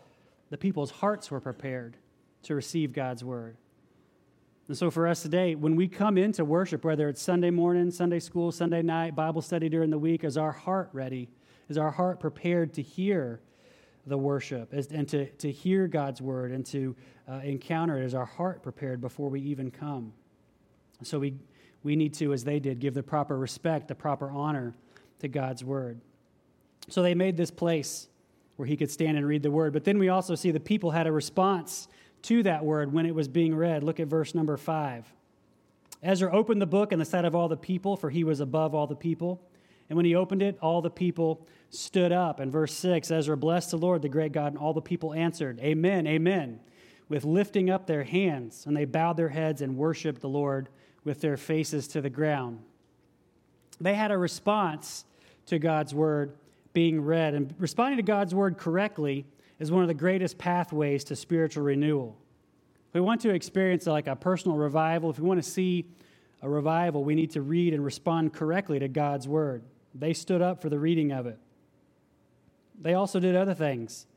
the 0.49 0.57
people's 0.57 0.91
hearts 0.91 1.29
were 1.29 1.41
prepared 1.41 1.97
to 2.43 2.55
receive 2.55 2.93
God's 2.93 3.23
word. 3.23 3.57
And 4.71 4.77
so 4.77 4.89
for 4.89 5.05
us 5.05 5.21
today, 5.21 5.53
when 5.53 5.75
we 5.75 5.89
come 5.89 6.17
into 6.17 6.45
worship, 6.45 6.86
whether 6.86 7.10
it's 7.10 7.21
Sunday 7.21 7.49
morning, 7.49 7.91
Sunday 7.91 8.19
school, 8.19 8.53
Sunday 8.53 8.81
night, 8.81 9.17
Bible 9.17 9.41
study 9.41 9.67
during 9.67 9.89
the 9.89 9.99
week, 9.99 10.23
is 10.23 10.38
our 10.38 10.53
heart 10.53 10.89
ready? 10.93 11.27
Is 11.67 11.77
our 11.77 11.91
heart 11.91 12.21
prepared 12.21 12.73
to 12.75 12.81
hear 12.81 13.41
the 14.07 14.17
worship 14.17 14.71
and 14.71 15.10
to, 15.10 15.25
to 15.25 15.51
hear 15.51 15.89
God's 15.89 16.21
word 16.21 16.53
and 16.53 16.65
to 16.67 16.95
uh, 17.29 17.41
encounter 17.43 17.97
it? 17.97 18.05
Is 18.05 18.15
our 18.15 18.25
heart 18.25 18.63
prepared 18.63 19.01
before 19.01 19.29
we 19.29 19.41
even 19.41 19.71
come? 19.71 20.13
So 21.03 21.19
we, 21.19 21.34
we 21.84 21.97
need 21.97 22.13
to, 22.13 22.31
as 22.31 22.45
they 22.45 22.62
did, 22.62 22.79
give 22.79 22.93
the 22.93 23.03
proper 23.03 23.38
respect, 23.38 23.89
the 23.89 23.95
proper 23.95 24.31
honor 24.31 24.73
to 25.19 25.27
God's 25.27 25.65
word. 25.65 25.99
So 26.88 27.01
they 27.01 27.13
made 27.13 27.36
this 27.36 27.51
place 27.51 28.07
where 28.55 28.69
he 28.69 28.77
could 28.77 28.89
stand 28.89 29.17
and 29.17 29.27
read 29.27 29.43
the 29.43 29.51
word. 29.51 29.73
But 29.73 29.84
then 29.84 29.99
we 29.99 30.07
also 30.07 30.34
see 30.34 30.51
the 30.51 30.62
people 30.62 30.91
had 30.91 31.07
a 31.07 31.12
response 31.12 31.89
to 32.23 32.43
that 32.43 32.63
word 32.63 32.93
when 32.93 33.05
it 33.05 33.15
was 33.15 33.27
being 33.27 33.55
read. 33.55 33.84
Look 33.84 33.99
at 33.99 34.07
verse 34.07 34.36
number 34.36 34.57
five. 34.57 35.12
Ezra 36.03 36.31
opened 36.31 36.62
the 36.62 36.67
book 36.67 36.91
in 36.91 36.99
the 36.99 37.05
sight 37.05 37.25
of 37.25 37.36
all 37.36 37.47
the 37.47 37.57
people, 37.57 37.95
for 37.95 38.10
he 38.10 38.23
was 38.23 38.39
above 38.39 38.73
all 38.73 38.88
the 38.88 38.95
people. 38.95 39.41
And 39.89 39.97
when 39.97 40.05
he 40.05 40.15
opened 40.15 40.41
it, 40.41 40.57
all 40.62 40.81
the 40.81 40.89
people 40.89 41.45
stood 41.69 42.12
up. 42.12 42.39
And 42.39 42.51
verse 42.51 42.73
6 42.73 43.12
Ezra 43.12 43.38
blessed 43.38 43.71
the 43.71 43.77
Lord, 43.77 44.01
the 44.01 44.10
great 44.10 44.31
God, 44.31 44.53
and 44.53 44.57
all 44.57 44.73
the 44.73 44.81
people 44.81 45.13
answered, 45.13 45.60
Amen, 45.60 46.07
Amen, 46.07 46.60
with 47.10 47.25
lifting 47.25 47.69
up 47.69 47.88
their 47.88 48.03
hands. 48.03 48.65
And 48.65 48.75
they 48.75 48.86
bowed 48.86 49.17
their 49.17 49.29
heads 49.29 49.62
and 49.62 49.77
worshiped 49.77 50.21
the 50.21 50.29
Lord 50.29 50.69
with 51.03 51.21
their 51.21 51.38
faces 51.38 51.88
to 51.89 52.01
the 52.01 52.10
ground. 52.10 52.60
They 53.79 53.95
had 53.95 54.12
a 54.12 54.17
response 54.17 55.05
to 55.47 55.60
God's 55.60 55.93
word 55.93 56.36
being 56.73 57.01
read. 57.01 57.34
And 57.34 57.53
responding 57.57 57.97
to 57.97 58.03
God's 58.03 58.34
word 58.34 58.57
correctly 58.57 59.25
is 59.62 59.71
one 59.71 59.84
of 59.84 59.88
the 59.88 59.93
greatest 59.93 60.39
pathways 60.39 61.04
to 61.04 61.15
spiritual 61.15 61.63
renewal. 61.63 62.17
If 62.89 62.95
we 62.95 63.02
want 63.02 63.21
to 63.21 63.30
experience 63.30 63.86
like 63.86 64.08
a 64.08 64.15
personal 64.15 64.58
revival, 64.58 65.12
if 65.12 65.19
we 65.19 65.28
want 65.28 65.41
to 65.41 65.47
see 65.47 65.86
a 66.41 66.50
revival, 66.50 67.04
we 67.04 67.13
need 67.13 67.30
to 67.32 67.43
read 67.43 67.76
and 67.76 67.86
respond 67.86 68.34
correctly 68.34 68.80
to 68.80 68.88
God's 68.88 69.28
word. 69.28 69.62
They 69.93 70.13
stood 70.13 70.41
up 70.41 70.63
for 70.63 70.69
the 70.69 70.80
reading 70.80 71.12
of 71.12 71.28
it. 71.28 71.38
They 72.82 72.95
also 72.95 73.19
did 73.19 73.36
other 73.36 73.54
things. 73.54 74.08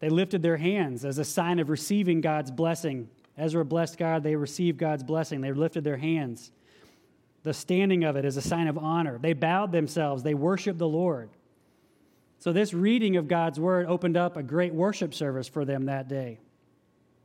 They 0.00 0.10
lifted 0.10 0.42
their 0.42 0.58
hands 0.58 1.06
as 1.06 1.16
a 1.16 1.24
sign 1.24 1.58
of 1.58 1.70
receiving 1.70 2.20
God's 2.20 2.50
blessing. 2.50 3.08
Ezra 3.38 3.64
blessed 3.64 3.96
God, 3.96 4.22
they 4.22 4.36
received 4.36 4.76
God's 4.76 5.02
blessing. 5.02 5.40
They 5.40 5.52
lifted 5.52 5.84
their 5.84 5.96
hands. 5.96 6.52
The 7.44 7.54
standing 7.54 8.04
of 8.04 8.16
it 8.16 8.26
is 8.26 8.36
a 8.36 8.42
sign 8.42 8.68
of 8.68 8.76
honor. 8.76 9.16
They 9.16 9.32
bowed 9.32 9.72
themselves, 9.72 10.22
they 10.22 10.34
worshiped 10.34 10.78
the 10.78 10.86
Lord. 10.86 11.30
So, 12.38 12.52
this 12.52 12.74
reading 12.74 13.16
of 13.16 13.28
God's 13.28 13.58
word 13.58 13.86
opened 13.86 14.16
up 14.16 14.36
a 14.36 14.42
great 14.42 14.74
worship 14.74 15.14
service 15.14 15.48
for 15.48 15.64
them 15.64 15.86
that 15.86 16.08
day. 16.08 16.38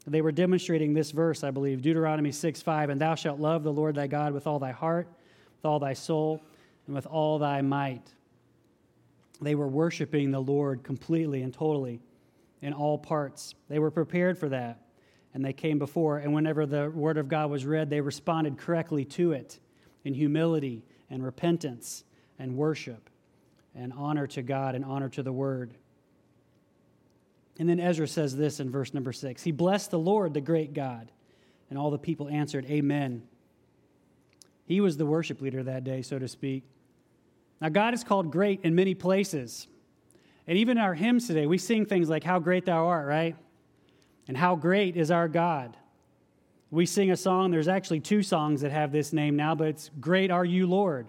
They 0.07 0.21
were 0.21 0.31
demonstrating 0.31 0.93
this 0.93 1.11
verse, 1.11 1.43
I 1.43 1.51
believe, 1.51 1.81
Deuteronomy 1.81 2.31
6 2.31 2.61
5, 2.61 2.89
and 2.89 2.99
thou 2.99 3.15
shalt 3.15 3.39
love 3.39 3.63
the 3.63 3.73
Lord 3.73 3.95
thy 3.95 4.07
God 4.07 4.33
with 4.33 4.47
all 4.47 4.57
thy 4.57 4.71
heart, 4.71 5.07
with 5.57 5.65
all 5.65 5.79
thy 5.79 5.93
soul, 5.93 6.41
and 6.87 6.95
with 6.95 7.05
all 7.05 7.37
thy 7.37 7.61
might. 7.61 8.13
They 9.41 9.53
were 9.53 9.67
worshiping 9.67 10.31
the 10.31 10.39
Lord 10.39 10.83
completely 10.83 11.43
and 11.43 11.53
totally 11.53 11.99
in 12.61 12.73
all 12.73 12.97
parts. 12.97 13.53
They 13.69 13.79
were 13.79 13.91
prepared 13.91 14.37
for 14.37 14.49
that, 14.49 14.79
and 15.33 15.43
they 15.43 15.53
came 15.53 15.77
before. 15.77 16.19
And 16.19 16.33
whenever 16.33 16.65
the 16.65 16.89
word 16.89 17.17
of 17.17 17.27
God 17.27 17.51
was 17.51 17.65
read, 17.65 17.89
they 17.89 18.01
responded 18.01 18.57
correctly 18.57 19.05
to 19.05 19.33
it 19.33 19.59
in 20.03 20.13
humility 20.13 20.83
and 21.09 21.23
repentance 21.23 22.05
and 22.39 22.55
worship 22.55 23.10
and 23.75 23.93
honor 23.93 24.27
to 24.27 24.41
God 24.41 24.75
and 24.75 24.83
honor 24.83 25.09
to 25.09 25.23
the 25.23 25.31
word. 25.31 25.73
And 27.59 27.69
then 27.69 27.79
Ezra 27.79 28.07
says 28.07 28.35
this 28.35 28.59
in 28.59 28.69
verse 28.71 28.93
number 28.93 29.13
six 29.13 29.43
He 29.43 29.51
blessed 29.51 29.91
the 29.91 29.99
Lord, 29.99 30.33
the 30.33 30.41
great 30.41 30.73
God. 30.73 31.11
And 31.69 31.79
all 31.79 31.89
the 31.89 31.97
people 31.97 32.27
answered, 32.27 32.65
Amen. 32.65 33.23
He 34.65 34.81
was 34.81 34.97
the 34.97 35.05
worship 35.05 35.41
leader 35.41 35.63
that 35.63 35.83
day, 35.83 36.01
so 36.01 36.19
to 36.19 36.27
speak. 36.27 36.63
Now, 37.61 37.69
God 37.69 37.93
is 37.93 38.03
called 38.03 38.31
great 38.31 38.61
in 38.63 38.75
many 38.75 38.93
places. 38.93 39.67
And 40.47 40.57
even 40.57 40.77
in 40.77 40.83
our 40.83 40.93
hymns 40.93 41.27
today, 41.27 41.45
we 41.45 41.57
sing 41.57 41.85
things 41.85 42.09
like, 42.09 42.23
How 42.23 42.39
great 42.39 42.65
thou 42.65 42.87
art, 42.87 43.07
right? 43.07 43.35
And 44.27 44.35
how 44.35 44.55
great 44.55 44.97
is 44.97 45.11
our 45.11 45.27
God. 45.27 45.77
We 46.71 46.85
sing 46.85 47.11
a 47.11 47.17
song, 47.17 47.51
there's 47.51 47.67
actually 47.67 47.99
two 47.99 48.23
songs 48.23 48.61
that 48.61 48.71
have 48.71 48.91
this 48.93 49.11
name 49.11 49.35
now, 49.35 49.55
but 49.55 49.67
it's 49.67 49.91
Great 49.99 50.31
Are 50.31 50.45
You, 50.45 50.67
Lord. 50.67 51.07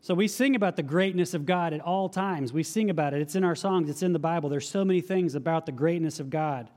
So 0.00 0.14
we 0.14 0.28
sing 0.28 0.54
about 0.54 0.76
the 0.76 0.82
greatness 0.82 1.34
of 1.34 1.44
God 1.44 1.72
at 1.72 1.80
all 1.80 2.08
times. 2.08 2.52
We 2.52 2.62
sing 2.62 2.88
about 2.88 3.14
it. 3.14 3.20
It's 3.20 3.34
in 3.34 3.44
our 3.44 3.56
songs, 3.56 3.90
it's 3.90 4.02
in 4.02 4.12
the 4.12 4.18
Bible. 4.18 4.48
There's 4.48 4.68
so 4.68 4.84
many 4.84 5.00
things 5.00 5.34
about 5.34 5.66
the 5.66 5.72
greatness 5.72 6.20
of 6.20 6.30
God. 6.30 6.70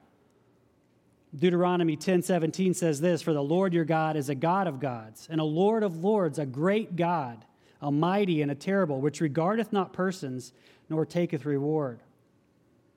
Deuteronomy 1.37 1.95
10:17 1.95 2.73
says 2.73 2.99
this, 2.99 3.21
"For 3.21 3.31
the 3.31 3.43
Lord 3.43 3.73
your 3.73 3.85
God 3.85 4.17
is 4.17 4.27
a 4.27 4.35
God 4.35 4.67
of 4.67 4.79
gods, 4.79 5.27
and 5.31 5.39
a 5.39 5.45
Lord 5.45 5.81
of 5.81 6.03
lords, 6.03 6.37
a 6.37 6.45
great 6.45 6.97
God, 6.97 7.45
a 7.81 7.89
mighty 7.89 8.41
and 8.41 8.51
a 8.51 8.55
terrible, 8.55 8.99
which 8.99 9.21
regardeth 9.21 9.71
not 9.71 9.93
persons, 9.93 10.51
nor 10.89 11.05
taketh 11.05 11.45
reward." 11.45 12.01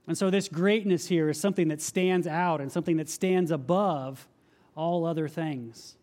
And 0.08 0.18
so 0.18 0.30
this 0.30 0.48
greatness 0.48 1.06
here 1.06 1.28
is 1.28 1.38
something 1.38 1.68
that 1.68 1.80
stands 1.80 2.26
out 2.26 2.60
and 2.60 2.72
something 2.72 2.96
that 2.96 3.08
stands 3.08 3.50
above 3.50 4.26
all 4.74 5.06
other 5.06 5.28
things. 5.28 5.96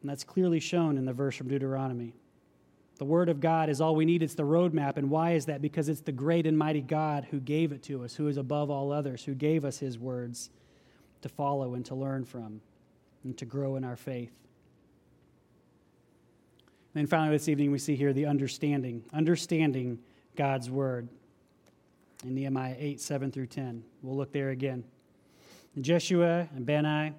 And 0.00 0.10
that's 0.10 0.24
clearly 0.24 0.58
shown 0.58 0.98
in 0.98 1.04
the 1.04 1.12
verse 1.12 1.36
from 1.36 1.48
Deuteronomy. 1.48 2.14
The 3.02 3.06
Word 3.06 3.28
of 3.28 3.40
God 3.40 3.68
is 3.68 3.80
all 3.80 3.96
we 3.96 4.04
need. 4.04 4.22
It's 4.22 4.36
the 4.36 4.44
roadmap. 4.44 4.96
And 4.96 5.10
why 5.10 5.32
is 5.32 5.46
that? 5.46 5.60
Because 5.60 5.88
it's 5.88 6.02
the 6.02 6.12
great 6.12 6.46
and 6.46 6.56
mighty 6.56 6.80
God 6.80 7.26
who 7.32 7.40
gave 7.40 7.72
it 7.72 7.82
to 7.82 8.04
us, 8.04 8.14
who 8.14 8.28
is 8.28 8.36
above 8.36 8.70
all 8.70 8.92
others, 8.92 9.24
who 9.24 9.34
gave 9.34 9.64
us 9.64 9.76
His 9.76 9.98
words 9.98 10.50
to 11.22 11.28
follow 11.28 11.74
and 11.74 11.84
to 11.86 11.96
learn 11.96 12.24
from 12.24 12.60
and 13.24 13.36
to 13.38 13.44
grow 13.44 13.74
in 13.74 13.82
our 13.82 13.96
faith. 13.96 14.30
And 16.94 17.02
then 17.02 17.06
finally, 17.08 17.36
this 17.36 17.48
evening, 17.48 17.72
we 17.72 17.78
see 17.80 17.96
here 17.96 18.12
the 18.12 18.26
understanding, 18.26 19.02
understanding 19.12 19.98
God's 20.36 20.70
Word 20.70 21.08
in 22.22 22.36
Nehemiah 22.36 22.76
8, 22.78 23.00
7 23.00 23.32
through 23.32 23.48
10. 23.48 23.82
We'll 24.02 24.16
look 24.16 24.30
there 24.30 24.50
again. 24.50 24.84
And 25.74 25.84
Jeshua 25.84 26.48
and 26.54 26.64
Bani 26.64 27.14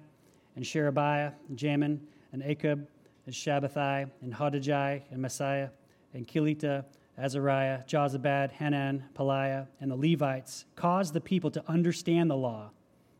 and 0.56 0.66
Sherebiah 0.66 1.32
and 1.50 1.58
Jamin 1.58 1.98
and 2.32 2.42
Akkub 2.42 2.86
and 3.26 3.34
Shabbethai, 3.34 4.10
and 4.22 4.34
Hodijah, 4.34 5.02
and 5.10 5.24
Maaseiah, 5.24 5.70
and 6.12 6.26
Kelita, 6.26 6.84
Azariah, 7.18 7.80
Jozabad, 7.86 8.50
Hanan, 8.52 9.04
Pelaiah, 9.14 9.66
and 9.80 9.90
the 9.90 9.96
Levites 9.96 10.64
caused 10.76 11.14
the 11.14 11.20
people 11.20 11.50
to 11.50 11.62
understand 11.68 12.30
the 12.30 12.36
law, 12.36 12.70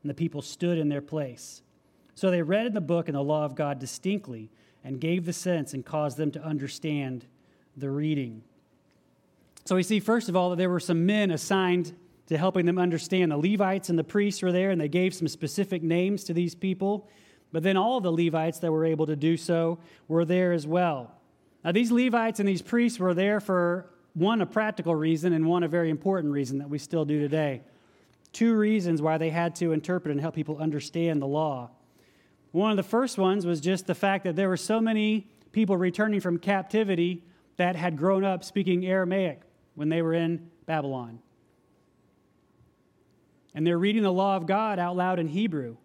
and 0.02 0.10
the 0.10 0.14
people 0.14 0.42
stood 0.42 0.78
in 0.78 0.88
their 0.88 1.00
place. 1.00 1.62
So 2.14 2.30
they 2.30 2.42
read 2.42 2.66
in 2.66 2.74
the 2.74 2.80
book 2.80 3.08
and 3.08 3.16
the 3.16 3.22
law 3.22 3.44
of 3.44 3.54
God 3.54 3.78
distinctly, 3.78 4.50
and 4.82 5.00
gave 5.00 5.24
the 5.24 5.32
sense 5.32 5.72
and 5.72 5.84
caused 5.84 6.18
them 6.18 6.30
to 6.32 6.42
understand 6.42 7.24
the 7.76 7.90
reading. 7.90 8.42
So 9.64 9.76
we 9.76 9.82
see, 9.82 9.98
first 9.98 10.28
of 10.28 10.36
all, 10.36 10.50
that 10.50 10.56
there 10.56 10.68
were 10.68 10.80
some 10.80 11.06
men 11.06 11.30
assigned 11.30 11.96
to 12.26 12.36
helping 12.36 12.66
them 12.66 12.78
understand. 12.78 13.32
The 13.32 13.36
Levites 13.38 13.88
and 13.88 13.98
the 13.98 14.04
priests 14.04 14.42
were 14.42 14.52
there, 14.52 14.70
and 14.70 14.80
they 14.80 14.88
gave 14.88 15.14
some 15.14 15.28
specific 15.28 15.82
names 15.82 16.24
to 16.24 16.34
these 16.34 16.54
people. 16.54 17.08
But 17.54 17.62
then 17.62 17.76
all 17.76 18.00
the 18.00 18.10
Levites 18.10 18.58
that 18.58 18.72
were 18.72 18.84
able 18.84 19.06
to 19.06 19.14
do 19.14 19.36
so 19.36 19.78
were 20.08 20.24
there 20.24 20.52
as 20.52 20.66
well. 20.66 21.12
Now, 21.64 21.70
these 21.70 21.92
Levites 21.92 22.40
and 22.40 22.48
these 22.48 22.62
priests 22.62 22.98
were 22.98 23.14
there 23.14 23.38
for 23.38 23.86
one, 24.14 24.40
a 24.40 24.46
practical 24.46 24.92
reason, 24.92 25.32
and 25.32 25.46
one, 25.46 25.62
a 25.62 25.68
very 25.68 25.88
important 25.88 26.32
reason 26.32 26.58
that 26.58 26.68
we 26.68 26.78
still 26.78 27.04
do 27.04 27.20
today. 27.20 27.62
Two 28.32 28.56
reasons 28.56 29.00
why 29.00 29.18
they 29.18 29.30
had 29.30 29.54
to 29.56 29.70
interpret 29.70 30.10
and 30.10 30.20
help 30.20 30.34
people 30.34 30.58
understand 30.58 31.22
the 31.22 31.28
law. 31.28 31.70
One 32.50 32.72
of 32.72 32.76
the 32.76 32.82
first 32.82 33.18
ones 33.18 33.46
was 33.46 33.60
just 33.60 33.86
the 33.86 33.94
fact 33.94 34.24
that 34.24 34.34
there 34.34 34.48
were 34.48 34.56
so 34.56 34.80
many 34.80 35.28
people 35.52 35.76
returning 35.76 36.18
from 36.18 36.40
captivity 36.40 37.22
that 37.56 37.76
had 37.76 37.96
grown 37.96 38.24
up 38.24 38.42
speaking 38.42 38.84
Aramaic. 38.84 39.42
when 39.76 39.90
they 39.90 40.02
were 40.02 40.14
in 40.14 40.50
Babylon. 40.66 41.20
And 43.54 43.64
they're 43.64 43.78
reading 43.78 44.02
the 44.02 44.12
law 44.12 44.36
of 44.36 44.46
God 44.46 44.80
out 44.80 44.96
loud 44.96 45.20
in 45.20 45.28
Hebrew. 45.28 45.76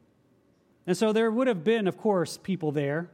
And 0.89 0.97
so 0.97 1.13
there 1.13 1.29
would 1.29 1.45
have 1.45 1.63
been, 1.63 1.87
of 1.87 1.99
course, 1.99 2.39
people 2.39 2.71
there 2.71 3.11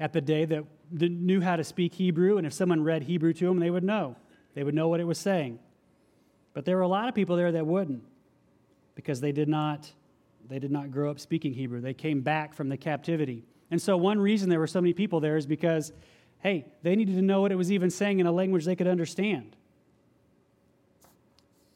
at 0.00 0.14
the 0.14 0.20
day 0.22 0.46
that 0.46 0.64
knew 0.90 1.42
how 1.42 1.56
to 1.56 1.62
speak 1.62 1.92
Hebrew, 1.92 2.38
and 2.38 2.46
if 2.46 2.54
someone 2.54 2.82
read 2.82 3.02
Hebrew 3.02 3.34
to 3.34 3.44
them, 3.44 3.58
they 3.58 3.68
would 3.68 3.84
know. 3.84 4.16
They 4.54 4.64
would 4.64 4.74
know 4.74 4.88
what 4.88 4.98
it 4.98 5.04
was 5.04 5.18
saying. 5.18 5.58
But 6.54 6.64
there 6.64 6.76
were 6.76 6.82
a 6.82 6.88
lot 6.88 7.06
of 7.06 7.14
people 7.14 7.36
there 7.36 7.52
that 7.52 7.66
wouldn't 7.66 8.02
because 8.94 9.20
they 9.20 9.32
did 9.32 9.46
not 9.46 9.92
they 10.48 10.58
did 10.58 10.70
not 10.70 10.90
grow 10.90 11.10
up 11.10 11.20
speaking 11.20 11.52
Hebrew. 11.52 11.82
They 11.82 11.92
came 11.92 12.22
back 12.22 12.54
from 12.54 12.70
the 12.70 12.78
captivity. 12.78 13.44
And 13.70 13.82
so 13.82 13.98
one 13.98 14.18
reason 14.18 14.48
there 14.48 14.58
were 14.58 14.66
so 14.66 14.80
many 14.80 14.94
people 14.94 15.20
there 15.20 15.36
is 15.36 15.44
because 15.44 15.92
hey, 16.38 16.64
they 16.82 16.96
needed 16.96 17.16
to 17.16 17.22
know 17.22 17.42
what 17.42 17.52
it 17.52 17.56
was 17.56 17.70
even 17.70 17.90
saying 17.90 18.20
in 18.20 18.26
a 18.26 18.32
language 18.32 18.64
they 18.64 18.74
could 18.74 18.88
understand. 18.88 19.54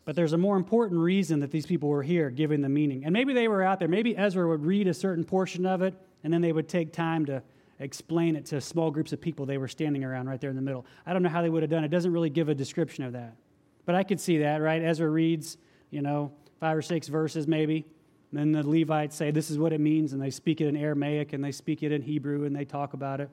But 0.05 0.17
there's 0.17 0.33
a 0.33 0.39
more 0.39 0.57
important 0.57 1.01
reason 1.01 1.41
that 1.41 1.51
these 1.51 1.67
people 1.67 1.89
were 1.89 2.03
here, 2.03 2.31
giving 2.31 2.61
the 2.61 2.69
meaning. 2.69 3.05
And 3.05 3.13
maybe 3.13 3.33
they 3.33 3.47
were 3.47 3.63
out 3.63 3.79
there. 3.79 3.89
Maybe 3.89 4.17
Ezra 4.17 4.49
would 4.49 4.65
read 4.65 4.89
a 4.89 4.95
certain 4.95 5.25
portion 5.25 5.65
of 5.65 5.83
it, 5.83 5.95
and 6.25 6.33
then 6.33 6.41
they 6.41 6.53
would 6.53 6.69
take 6.69 6.93
time 6.93 7.25
to 7.27 7.43
explain 7.79 8.37
it 8.37 8.47
to 8.47 8.61
small 8.61 8.91
groups 8.91 9.13
of 9.13 9.21
people 9.21 9.47
they 9.47 9.59
were 9.59 9.69
standing 9.69 10.05
around 10.05 10.29
right 10.29 10.41
there 10.41 10.51
in 10.51 10.57
the 10.57 10.63
middle. 10.63 10.87
I 11.07 11.13
don't 11.13 11.23
know 11.23 11.29
how 11.29 11.43
they 11.43 11.49
would 11.49 11.63
have 11.63 11.71
done 11.71 11.85
it. 11.85 11.87
It 11.87 11.91
doesn't 11.91 12.13
really 12.13 12.31
give 12.31 12.49
a 12.49 12.55
description 12.55 13.05
of 13.05 13.13
that. 13.13 13.37
But 13.85 13.95
I 13.95 14.03
could 14.03 14.21
see 14.21 14.39
that, 14.39 14.61
right? 14.61 14.83
Ezra 14.83 15.09
reads, 15.09 15.57
you 15.91 16.03
know, 16.03 16.33
five 16.61 16.77
or 16.77 16.83
six 16.83 17.09
verses 17.09 17.47
maybe. 17.49 17.85
And 18.31 18.39
then 18.39 18.53
the 18.53 18.69
Levites 18.69 19.17
say, 19.17 19.31
this 19.31 19.51
is 19.51 19.59
what 19.59 19.73
it 19.73 19.81
means, 19.81 20.13
and 20.13 20.23
they 20.23 20.31
speak 20.31 20.61
it 20.61 20.69
in 20.69 20.77
Aramaic 20.77 21.33
and 21.33 21.45
they 21.45 21.53
speak 21.53 21.83
it 21.83 21.93
in 21.93 22.03
Hebrew 22.03 22.45
and 22.45 22.55
they 22.55 22.65
talk 22.65 22.95
about 22.95 23.21
it. 23.21 23.29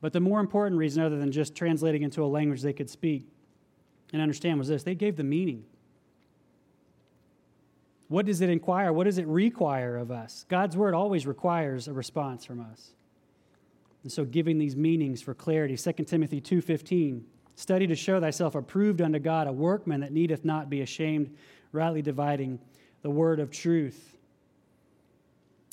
But 0.00 0.12
the 0.12 0.20
more 0.20 0.40
important 0.40 0.78
reason, 0.78 1.02
other 1.02 1.18
than 1.18 1.30
just 1.30 1.54
translating 1.54 2.02
into 2.02 2.24
a 2.24 2.26
language 2.26 2.62
they 2.62 2.72
could 2.72 2.90
speak 2.90 3.26
and 4.12 4.22
understand, 4.22 4.58
was 4.58 4.68
this 4.68 4.82
they 4.82 4.94
gave 4.94 5.16
the 5.16 5.24
meaning. 5.24 5.64
What 8.08 8.24
does 8.24 8.40
it 8.40 8.48
inquire? 8.48 8.92
What 8.92 9.04
does 9.04 9.18
it 9.18 9.26
require 9.26 9.96
of 9.96 10.10
us? 10.10 10.46
God's 10.48 10.76
word 10.76 10.94
always 10.94 11.26
requires 11.26 11.88
a 11.88 11.92
response 11.92 12.44
from 12.44 12.60
us. 12.60 12.92
And 14.02 14.10
so 14.10 14.24
giving 14.24 14.58
these 14.58 14.76
meanings 14.76 15.20
for 15.20 15.34
clarity, 15.34 15.76
2 15.76 16.06
Timothy 16.06 16.40
2:15, 16.40 17.24
study 17.54 17.86
to 17.86 17.94
show 17.94 18.20
thyself 18.20 18.54
approved 18.54 19.02
unto 19.02 19.18
God, 19.18 19.46
a 19.46 19.52
workman 19.52 20.00
that 20.00 20.12
needeth 20.12 20.44
not 20.44 20.70
be 20.70 20.80
ashamed, 20.80 21.34
rightly 21.72 22.00
dividing 22.00 22.60
the 23.02 23.10
word 23.10 23.40
of 23.40 23.50
truth. 23.50 24.16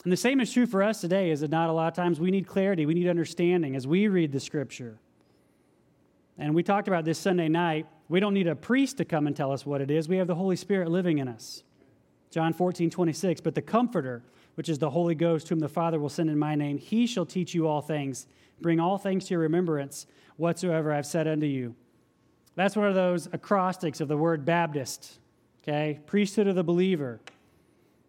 And 0.03 0.11
the 0.11 0.17
same 0.17 0.39
is 0.39 0.51
true 0.51 0.65
for 0.65 0.83
us 0.83 1.01
today, 1.01 1.31
is 1.31 1.41
it 1.41 1.49
not? 1.49 1.69
A 1.69 1.73
lot 1.73 1.87
of 1.87 1.93
times 1.93 2.19
we 2.19 2.31
need 2.31 2.47
clarity, 2.47 2.85
we 2.85 2.93
need 2.93 3.07
understanding 3.07 3.75
as 3.75 3.87
we 3.87 4.07
read 4.07 4.31
the 4.31 4.39
scripture. 4.39 4.99
And 6.37 6.53
we 6.53 6.63
talked 6.63 6.87
about 6.87 7.05
this 7.05 7.17
Sunday 7.17 7.47
night. 7.47 7.87
We 8.07 8.19
don't 8.19 8.33
need 8.33 8.47
a 8.47 8.55
priest 8.55 8.97
to 8.97 9.05
come 9.05 9.27
and 9.27 9.35
tell 9.35 9.51
us 9.51 9.65
what 9.65 9.81
it 9.81 9.89
is. 9.89 10.07
We 10.07 10.17
have 10.17 10.27
the 10.27 10.35
Holy 10.35 10.55
Spirit 10.55 10.89
living 10.89 11.17
in 11.17 11.27
us. 11.27 11.63
John 12.29 12.53
14, 12.53 12.89
26. 12.89 13.41
But 13.41 13.55
the 13.55 13.61
Comforter, 13.61 14.23
which 14.55 14.69
is 14.69 14.77
the 14.77 14.89
Holy 14.89 15.15
Ghost, 15.15 15.49
whom 15.49 15.59
the 15.59 15.69
Father 15.69 15.99
will 15.99 16.09
send 16.09 16.29
in 16.29 16.37
my 16.37 16.55
name, 16.55 16.77
he 16.77 17.07
shall 17.07 17.25
teach 17.25 17.53
you 17.53 17.67
all 17.67 17.81
things, 17.81 18.27
bring 18.61 18.79
all 18.79 18.97
things 18.97 19.25
to 19.25 19.33
your 19.33 19.41
remembrance, 19.41 20.05
whatsoever 20.37 20.91
I've 20.91 21.05
said 21.05 21.27
unto 21.27 21.45
you. 21.45 21.75
That's 22.55 22.75
one 22.75 22.87
of 22.87 22.95
those 22.95 23.27
acrostics 23.33 24.01
of 24.01 24.07
the 24.07 24.17
word 24.17 24.45
Baptist, 24.45 25.19
okay? 25.63 25.99
Priesthood 26.05 26.47
of 26.47 26.55
the 26.55 26.63
believer. 26.63 27.19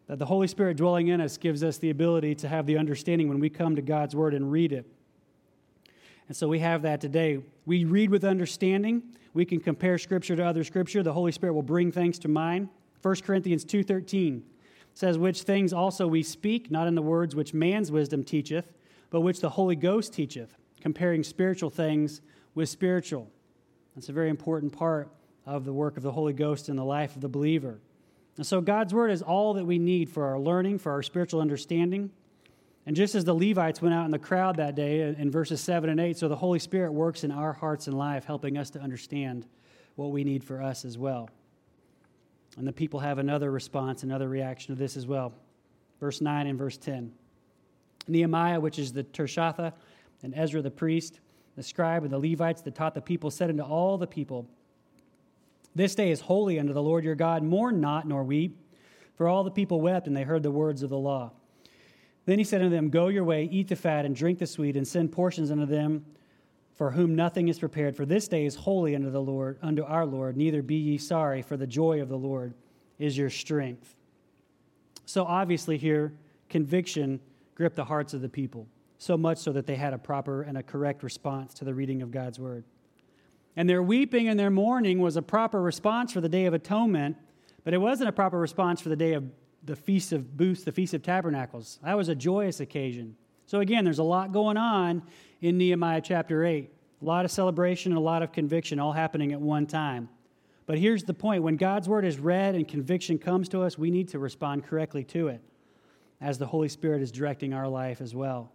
That 0.06 0.20
the 0.20 0.26
Holy 0.26 0.46
Spirit 0.46 0.76
dwelling 0.76 1.09
in 1.09 1.20
us 1.20 1.37
gives 1.37 1.64
us 1.64 1.78
the 1.78 1.90
ability 1.90 2.37
to 2.37 2.48
have 2.48 2.66
the 2.66 2.78
understanding 2.78 3.28
when 3.28 3.40
we 3.40 3.50
come 3.50 3.74
to 3.74 3.82
God's 3.82 4.14
word 4.14 4.35
and 4.35 4.52
read 4.52 4.72
it. 4.72 4.87
And 6.28 6.36
so 6.36 6.48
we 6.48 6.58
have 6.58 6.82
that 6.82 7.00
today. 7.00 7.42
We 7.64 7.84
read 7.84 8.10
with 8.10 8.24
understanding. 8.24 9.02
We 9.32 9.44
can 9.44 9.60
compare 9.60 9.98
scripture 9.98 10.36
to 10.36 10.44
other 10.44 10.64
scripture. 10.64 11.02
The 11.02 11.12
Holy 11.12 11.32
Spirit 11.32 11.52
will 11.52 11.62
bring 11.62 11.92
things 11.92 12.18
to 12.20 12.28
mind. 12.28 12.68
1 13.02 13.22
Corinthians 13.22 13.64
2:13 13.64 14.42
says 14.94 15.18
which 15.18 15.42
things 15.42 15.72
also 15.72 16.08
we 16.08 16.22
speak 16.22 16.70
not 16.70 16.88
in 16.88 16.94
the 16.94 17.02
words 17.02 17.36
which 17.36 17.52
man's 17.52 17.92
wisdom 17.92 18.24
teacheth 18.24 18.72
but 19.10 19.20
which 19.20 19.40
the 19.40 19.50
Holy 19.50 19.76
Ghost 19.76 20.12
teacheth 20.12 20.56
comparing 20.80 21.22
spiritual 21.22 21.70
things 21.70 22.20
with 22.54 22.68
spiritual. 22.68 23.30
That's 23.94 24.08
a 24.08 24.12
very 24.12 24.30
important 24.30 24.72
part 24.72 25.10
of 25.44 25.64
the 25.64 25.72
work 25.72 25.96
of 25.96 26.02
the 26.02 26.12
Holy 26.12 26.32
Ghost 26.32 26.68
in 26.68 26.76
the 26.76 26.84
life 26.84 27.14
of 27.14 27.22
the 27.22 27.28
believer. 27.28 27.78
And 28.36 28.46
so 28.46 28.60
God's 28.60 28.92
word 28.92 29.10
is 29.10 29.22
all 29.22 29.54
that 29.54 29.64
we 29.64 29.78
need 29.78 30.10
for 30.10 30.24
our 30.26 30.38
learning, 30.38 30.78
for 30.78 30.92
our 30.92 31.02
spiritual 31.02 31.40
understanding. 31.40 32.10
And 32.87 32.94
just 32.94 33.16
as 33.16 33.25
the 33.25 33.35
Levites 33.35 33.83
went 33.83 33.94
out 33.94 34.05
in 34.05 34.12
the 34.12 34.18
crowd 34.18 34.57
that 34.57 34.77
day 34.77 35.03
uh, 35.03 35.14
in 35.18 35.31
verses 35.31 35.61
7 35.61 35.90
and 35.90 35.99
8, 35.99 36.16
so 36.16 36.29
the 36.29 36.37
Holy 36.37 36.61
Spirit 36.61 36.92
works 36.92 37.25
in 37.25 37.33
our 37.33 37.53
hearts 37.53 37.88
and 37.88 37.99
life, 37.99 38.25
helping 38.25 38.57
us 38.57 38.70
to 38.70 38.81
understand 38.81 39.46
what 39.96 40.12
we 40.12 40.22
need 40.22 40.44
for 40.44 40.62
us 40.62 40.85
as 40.85 40.96
well. 40.96 41.29
And 42.57 42.66
the 42.66 42.72
people 42.72 43.01
have 43.01 43.18
another 43.18 43.51
response, 43.51 44.05
another 44.05 44.29
reaction 44.29 44.75
to 44.75 44.79
this 44.79 44.96
as 44.96 45.07
well. 45.07 45.35
Verse 45.99 46.20
9 46.20 46.46
and 46.46 46.59
verse 46.59 46.77
10. 46.77 47.12
Nehemiah, 48.07 48.61
which 48.61 48.79
is 48.79 48.92
the 48.92 49.03
Tirshatha, 49.03 49.72
and 50.22 50.33
Ezra 50.37 50.62
the 50.62 50.70
priest, 50.70 51.18
the 51.57 51.62
scribe, 51.62 52.05
and 52.05 52.12
the 52.12 52.18
Levites 52.18 52.62
that 52.62 52.75
taught 52.75 52.94
the 52.94 53.01
people, 53.01 53.31
said 53.31 53.51
unto 53.51 53.62
all 53.62 53.99
the 53.99 54.07
people, 54.07 54.46
This 55.75 55.94
day 55.94 56.11
is 56.11 56.20
holy 56.20 56.61
unto 56.61 56.72
the 56.72 56.83
Lord 56.83 57.05
your 57.05 57.14
God. 57.16 57.42
Mourn 57.42 57.81
not, 57.81 58.07
nor 58.07 58.22
weep. 58.22 58.57
For 59.16 59.27
all 59.27 59.42
the 59.42 59.51
people 59.51 59.81
wept, 59.81 60.07
and 60.07 60.16
they 60.16 60.22
heard 60.22 60.42
the 60.42 60.51
words 60.51 60.83
of 60.83 60.90
the 60.90 60.99
law. 60.99 61.33
Then 62.26 62.38
he 62.38 62.44
said 62.44 62.60
unto 62.60 62.74
them, 62.74 62.90
Go 62.90 63.08
your 63.08 63.24
way, 63.24 63.48
eat 63.50 63.68
the 63.68 63.76
fat, 63.76 64.04
and 64.04 64.14
drink 64.14 64.38
the 64.38 64.46
sweet, 64.46 64.76
and 64.76 64.86
send 64.86 65.12
portions 65.12 65.50
unto 65.50 65.64
them 65.64 66.04
for 66.76 66.90
whom 66.90 67.16
nothing 67.16 67.48
is 67.48 67.58
prepared. 67.58 67.96
For 67.96 68.04
this 68.04 68.28
day 68.28 68.44
is 68.44 68.54
holy 68.54 68.94
unto 68.94 69.10
the 69.10 69.20
Lord, 69.20 69.58
unto 69.62 69.82
our 69.82 70.04
Lord. 70.04 70.36
Neither 70.36 70.62
be 70.62 70.74
ye 70.74 70.98
sorry, 70.98 71.40
for 71.40 71.56
the 71.56 71.66
joy 71.66 72.02
of 72.02 72.10
the 72.10 72.18
Lord 72.18 72.52
is 72.98 73.16
your 73.16 73.30
strength. 73.30 73.96
So 75.06 75.24
obviously, 75.24 75.78
here, 75.78 76.12
conviction 76.50 77.18
gripped 77.54 77.76
the 77.76 77.84
hearts 77.84 78.12
of 78.12 78.20
the 78.20 78.28
people, 78.28 78.66
so 78.98 79.16
much 79.16 79.38
so 79.38 79.52
that 79.52 79.66
they 79.66 79.76
had 79.76 79.94
a 79.94 79.98
proper 79.98 80.42
and 80.42 80.58
a 80.58 80.62
correct 80.62 81.02
response 81.02 81.54
to 81.54 81.64
the 81.64 81.72
reading 81.72 82.02
of 82.02 82.10
God's 82.10 82.38
word. 82.38 82.64
And 83.56 83.70
their 83.70 83.82
weeping 83.82 84.28
and 84.28 84.38
their 84.38 84.50
mourning 84.50 84.98
was 84.98 85.16
a 85.16 85.22
proper 85.22 85.62
response 85.62 86.12
for 86.12 86.20
the 86.20 86.28
Day 86.28 86.44
of 86.44 86.52
Atonement, 86.52 87.16
but 87.64 87.72
it 87.72 87.78
wasn't 87.78 88.10
a 88.10 88.12
proper 88.12 88.38
response 88.38 88.82
for 88.82 88.90
the 88.90 88.96
day 88.96 89.14
of 89.14 89.24
the 89.66 89.76
Feast 89.76 90.12
of 90.12 90.37
Booths, 90.37 90.64
the 90.64 90.72
Feast 90.72 90.94
of 90.94 91.02
Tabernacles. 91.02 91.79
That 91.85 91.96
was 91.96 92.09
a 92.09 92.14
joyous 92.14 92.61
occasion. 92.61 93.16
So, 93.46 93.61
again, 93.61 93.85
there's 93.85 93.98
a 93.98 94.05
lot 94.05 94.33
going 94.33 94.57
on 94.57 95.02
in 95.40 95.59
Nehemiah 95.59 96.00
chapter 96.00 96.44
8. 96.44 96.70
A 97.02 97.05
lot 97.05 97.24
of 97.24 97.31
celebration 97.31 97.92
and 97.92 97.98
a 97.98 98.02
lot 98.02 98.22
of 98.22 98.33
conviction 98.33 98.79
all 98.79 98.92
happening 98.92 99.33
at 99.33 99.40
one 99.40 99.66
time. 99.66 100.09
But 100.66 100.79
here's 100.79 101.05
the 101.05 101.14
point 101.14 101.42
when 101.42 101.57
God's 101.57 101.88
word 101.88 102.05
is 102.05 102.18
read 102.18 102.55
and 102.55 102.66
conviction 102.66 103.18
comes 103.18 103.48
to 103.50 103.62
us, 103.62 103.76
we 103.79 103.90
need 103.90 104.09
to 104.09 104.18
respond 104.18 104.64
correctly 104.64 105.05
to 105.05 105.29
it 105.29 105.40
as 106.20 106.38
the 106.38 106.46
Holy 106.46 106.68
Spirit 106.68 107.02
is 107.02 107.12
directing 107.12 107.52
our 107.52 107.68
life 107.68 108.00
as 108.00 108.14
well. 108.14 108.52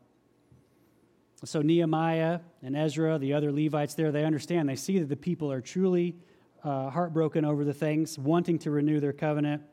So, 1.43 1.61
Nehemiah 1.61 2.39
and 2.61 2.75
Ezra, 2.75 3.17
the 3.17 3.33
other 3.33 3.51
Levites 3.51 3.95
there, 3.95 4.11
they 4.11 4.25
understand. 4.25 4.69
They 4.69 4.75
see 4.75 4.99
that 4.99 5.09
the 5.09 5.15
people 5.15 5.51
are 5.51 5.61
truly 5.61 6.15
uh, 6.63 6.89
heartbroken 6.89 7.45
over 7.45 7.63
the 7.63 7.73
things, 7.73 8.17
wanting 8.19 8.59
to 8.59 8.71
renew 8.71 8.99
their 8.99 9.13
covenant. 9.13 9.63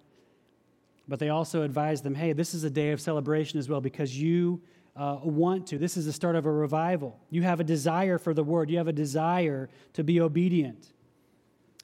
But 1.08 1.18
they 1.18 1.30
also 1.30 1.62
advise 1.62 2.02
them 2.02 2.14
hey, 2.14 2.32
this 2.32 2.54
is 2.54 2.64
a 2.64 2.70
day 2.70 2.92
of 2.92 3.00
celebration 3.00 3.58
as 3.58 3.68
well 3.68 3.80
because 3.80 4.20
you 4.20 4.60
uh, 4.94 5.18
want 5.22 5.68
to. 5.68 5.78
This 5.78 5.96
is 5.96 6.06
the 6.06 6.12
start 6.12 6.36
of 6.36 6.44
a 6.44 6.52
revival. 6.52 7.18
You 7.30 7.42
have 7.42 7.60
a 7.60 7.64
desire 7.64 8.18
for 8.18 8.34
the 8.34 8.44
word, 8.44 8.70
you 8.70 8.78
have 8.78 8.88
a 8.88 8.92
desire 8.92 9.68
to 9.94 10.04
be 10.04 10.20
obedient. 10.20 10.92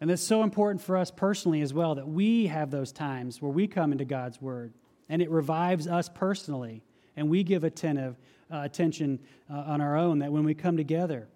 And 0.00 0.10
that's 0.10 0.22
so 0.22 0.42
important 0.42 0.82
for 0.82 0.96
us 0.96 1.10
personally 1.10 1.62
as 1.62 1.72
well 1.72 1.94
that 1.94 2.06
we 2.06 2.46
have 2.46 2.70
those 2.70 2.92
times 2.92 3.40
where 3.40 3.50
we 3.50 3.66
come 3.66 3.92
into 3.92 4.04
God's 4.04 4.42
word 4.42 4.72
and 5.08 5.22
it 5.22 5.30
revives 5.30 5.86
us 5.86 6.08
personally 6.08 6.82
and 7.16 7.30
we 7.30 7.44
give 7.44 7.64
attentive 7.64 8.16
uh, 8.52 8.60
attention 8.64 9.20
uh, 9.50 9.54
on 9.54 9.80
our 9.80 9.96
own 9.96 10.18
that 10.18 10.32
when 10.32 10.44
we 10.44 10.54
come 10.54 10.76
together 10.76 11.28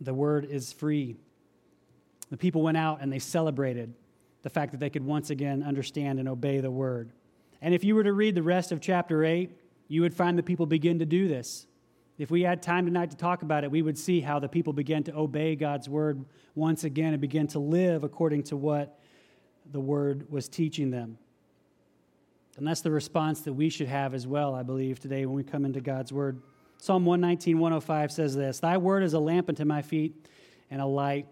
the 0.00 0.14
word 0.14 0.44
is 0.44 0.72
free 0.72 1.16
the 2.30 2.36
people 2.36 2.62
went 2.62 2.76
out 2.76 3.00
and 3.00 3.12
they 3.12 3.18
celebrated 3.18 3.92
the 4.48 4.54
fact 4.60 4.72
that 4.72 4.80
they 4.80 4.90
could 4.90 5.04
once 5.04 5.30
again 5.30 5.62
understand 5.62 6.18
and 6.18 6.28
obey 6.28 6.60
the 6.60 6.70
word 6.70 7.12
and 7.60 7.74
if 7.74 7.84
you 7.84 7.94
were 7.94 8.04
to 8.04 8.12
read 8.12 8.34
the 8.34 8.42
rest 8.42 8.72
of 8.72 8.80
chapter 8.80 9.24
8 9.24 9.50
you 9.88 10.02
would 10.02 10.14
find 10.14 10.38
that 10.38 10.44
people 10.44 10.66
begin 10.66 10.98
to 11.00 11.06
do 11.06 11.26
this. 11.26 11.66
If 12.18 12.30
we 12.30 12.42
had 12.42 12.62
time 12.62 12.84
tonight 12.84 13.10
to 13.10 13.16
talk 13.16 13.42
about 13.42 13.64
it, 13.64 13.70
we 13.70 13.82
would 13.82 13.98
see 13.98 14.20
how 14.20 14.38
the 14.38 14.48
people 14.48 14.72
began 14.72 15.02
to 15.04 15.16
obey 15.16 15.56
God's 15.56 15.88
word 15.88 16.24
once 16.54 16.84
again 16.84 17.12
and 17.14 17.20
begin 17.20 17.46
to 17.48 17.58
live 17.58 18.04
according 18.04 18.42
to 18.44 18.56
what 18.56 18.98
the 19.70 19.80
word 19.80 20.30
was 20.30 20.48
teaching 20.48 20.90
them. 20.90 21.18
And 22.56 22.66
that's 22.66 22.80
the 22.80 22.90
response 22.90 23.42
that 23.42 23.52
we 23.52 23.68
should 23.68 23.86
have 23.86 24.14
as 24.14 24.26
well, 24.26 24.54
I 24.54 24.64
believe, 24.64 24.98
today 24.98 25.26
when 25.26 25.36
we 25.36 25.44
come 25.44 25.64
into 25.64 25.80
God's 25.80 26.12
word. 26.12 26.42
Psalm 26.78 27.04
119, 27.06 27.58
105 27.58 28.12
says 28.12 28.34
this 28.34 28.60
Thy 28.60 28.76
word 28.76 29.04
is 29.04 29.14
a 29.14 29.20
lamp 29.20 29.48
unto 29.48 29.64
my 29.64 29.80
feet 29.80 30.26
and 30.70 30.80
a 30.80 30.86
light 30.86 31.26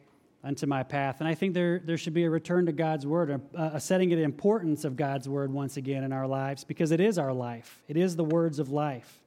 unto 0.46 0.66
my 0.66 0.82
path. 0.82 1.16
And 1.18 1.28
I 1.28 1.34
think 1.34 1.54
there, 1.54 1.80
there 1.80 1.98
should 1.98 2.14
be 2.14 2.24
a 2.24 2.30
return 2.30 2.66
to 2.66 2.72
God's 2.72 3.06
word, 3.06 3.30
a, 3.30 3.40
a 3.74 3.80
setting 3.80 4.12
of 4.12 4.18
the 4.18 4.24
importance 4.24 4.84
of 4.84 4.96
God's 4.96 5.28
word 5.28 5.52
once 5.52 5.76
again 5.76 6.04
in 6.04 6.12
our 6.12 6.26
lives, 6.26 6.62
because 6.64 6.92
it 6.92 7.00
is 7.00 7.18
our 7.18 7.32
life. 7.32 7.82
It 7.88 7.96
is 7.96 8.16
the 8.16 8.24
words 8.24 8.58
of 8.58 8.70
life. 8.70 9.22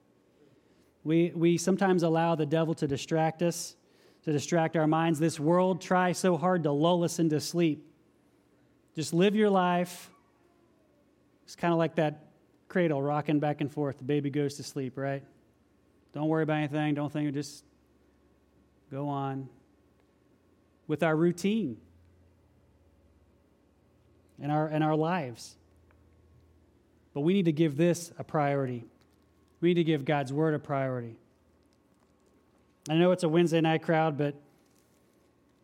We, 1.04 1.32
we 1.34 1.58
sometimes 1.58 2.02
allow 2.02 2.34
the 2.34 2.46
devil 2.46 2.74
to 2.74 2.86
distract 2.86 3.42
us 3.42 3.76
to 4.24 4.32
distract 4.32 4.76
our 4.76 4.86
minds. 4.86 5.18
This 5.18 5.40
world 5.40 5.80
tries 5.80 6.18
so 6.18 6.36
hard 6.36 6.64
to 6.64 6.72
lull 6.72 7.04
us 7.04 7.18
into 7.18 7.40
sleep. 7.40 7.86
Just 8.94 9.14
live 9.14 9.34
your 9.34 9.50
life. 9.50 10.10
It's 11.44 11.56
kind 11.56 11.72
of 11.72 11.78
like 11.78 11.96
that 11.96 12.26
cradle 12.68 13.02
rocking 13.02 13.40
back 13.40 13.60
and 13.60 13.72
forth. 13.72 13.98
The 13.98 14.04
baby 14.04 14.30
goes 14.30 14.54
to 14.56 14.62
sleep, 14.62 14.96
right? 14.96 15.22
Don't 16.12 16.28
worry 16.28 16.42
about 16.42 16.58
anything. 16.58 16.94
Don't 16.94 17.10
think, 17.10 17.32
just 17.32 17.64
go 18.90 19.08
on 19.08 19.48
with 20.90 21.04
our 21.04 21.14
routine 21.14 21.76
and 24.42 24.50
our, 24.50 24.66
and 24.66 24.82
our 24.82 24.96
lives. 24.96 25.54
But 27.14 27.20
we 27.20 27.32
need 27.32 27.44
to 27.44 27.52
give 27.52 27.76
this 27.76 28.10
a 28.18 28.24
priority. 28.24 28.84
We 29.60 29.68
need 29.68 29.74
to 29.74 29.84
give 29.84 30.04
God's 30.04 30.32
word 30.32 30.52
a 30.52 30.58
priority. 30.58 31.16
I 32.88 32.94
know 32.94 33.12
it's 33.12 33.22
a 33.22 33.28
Wednesday 33.28 33.60
night 33.60 33.84
crowd, 33.84 34.18
but 34.18 34.34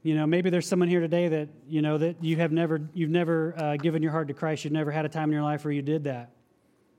you 0.05 0.15
know 0.15 0.29
maybe 0.29 0.49
there's 0.49 0.69
someone 0.69 0.89
here 0.89 1.01
today 1.01 1.27
that 1.27 1.49
you 1.69 1.83
know 1.83 1.99
that 1.99 2.23
you 2.23 2.37
have 2.37 2.53
never 2.53 2.83
you've 2.95 3.11
never 3.11 3.53
uh, 3.57 3.77
given 3.77 4.05
your 4.05 4.12
heart 4.12 4.29
to 4.29 4.35
Christ. 4.35 4.62
You've 4.62 4.75
never 4.75 4.93
had 4.93 5.05
a 5.05 5.09
time 5.09 5.31
in 5.31 5.33
your 5.33 5.43
life 5.43 5.65
where 5.65 5.73
you 5.73 5.83
did 5.83 6.05
that. 6.05 6.31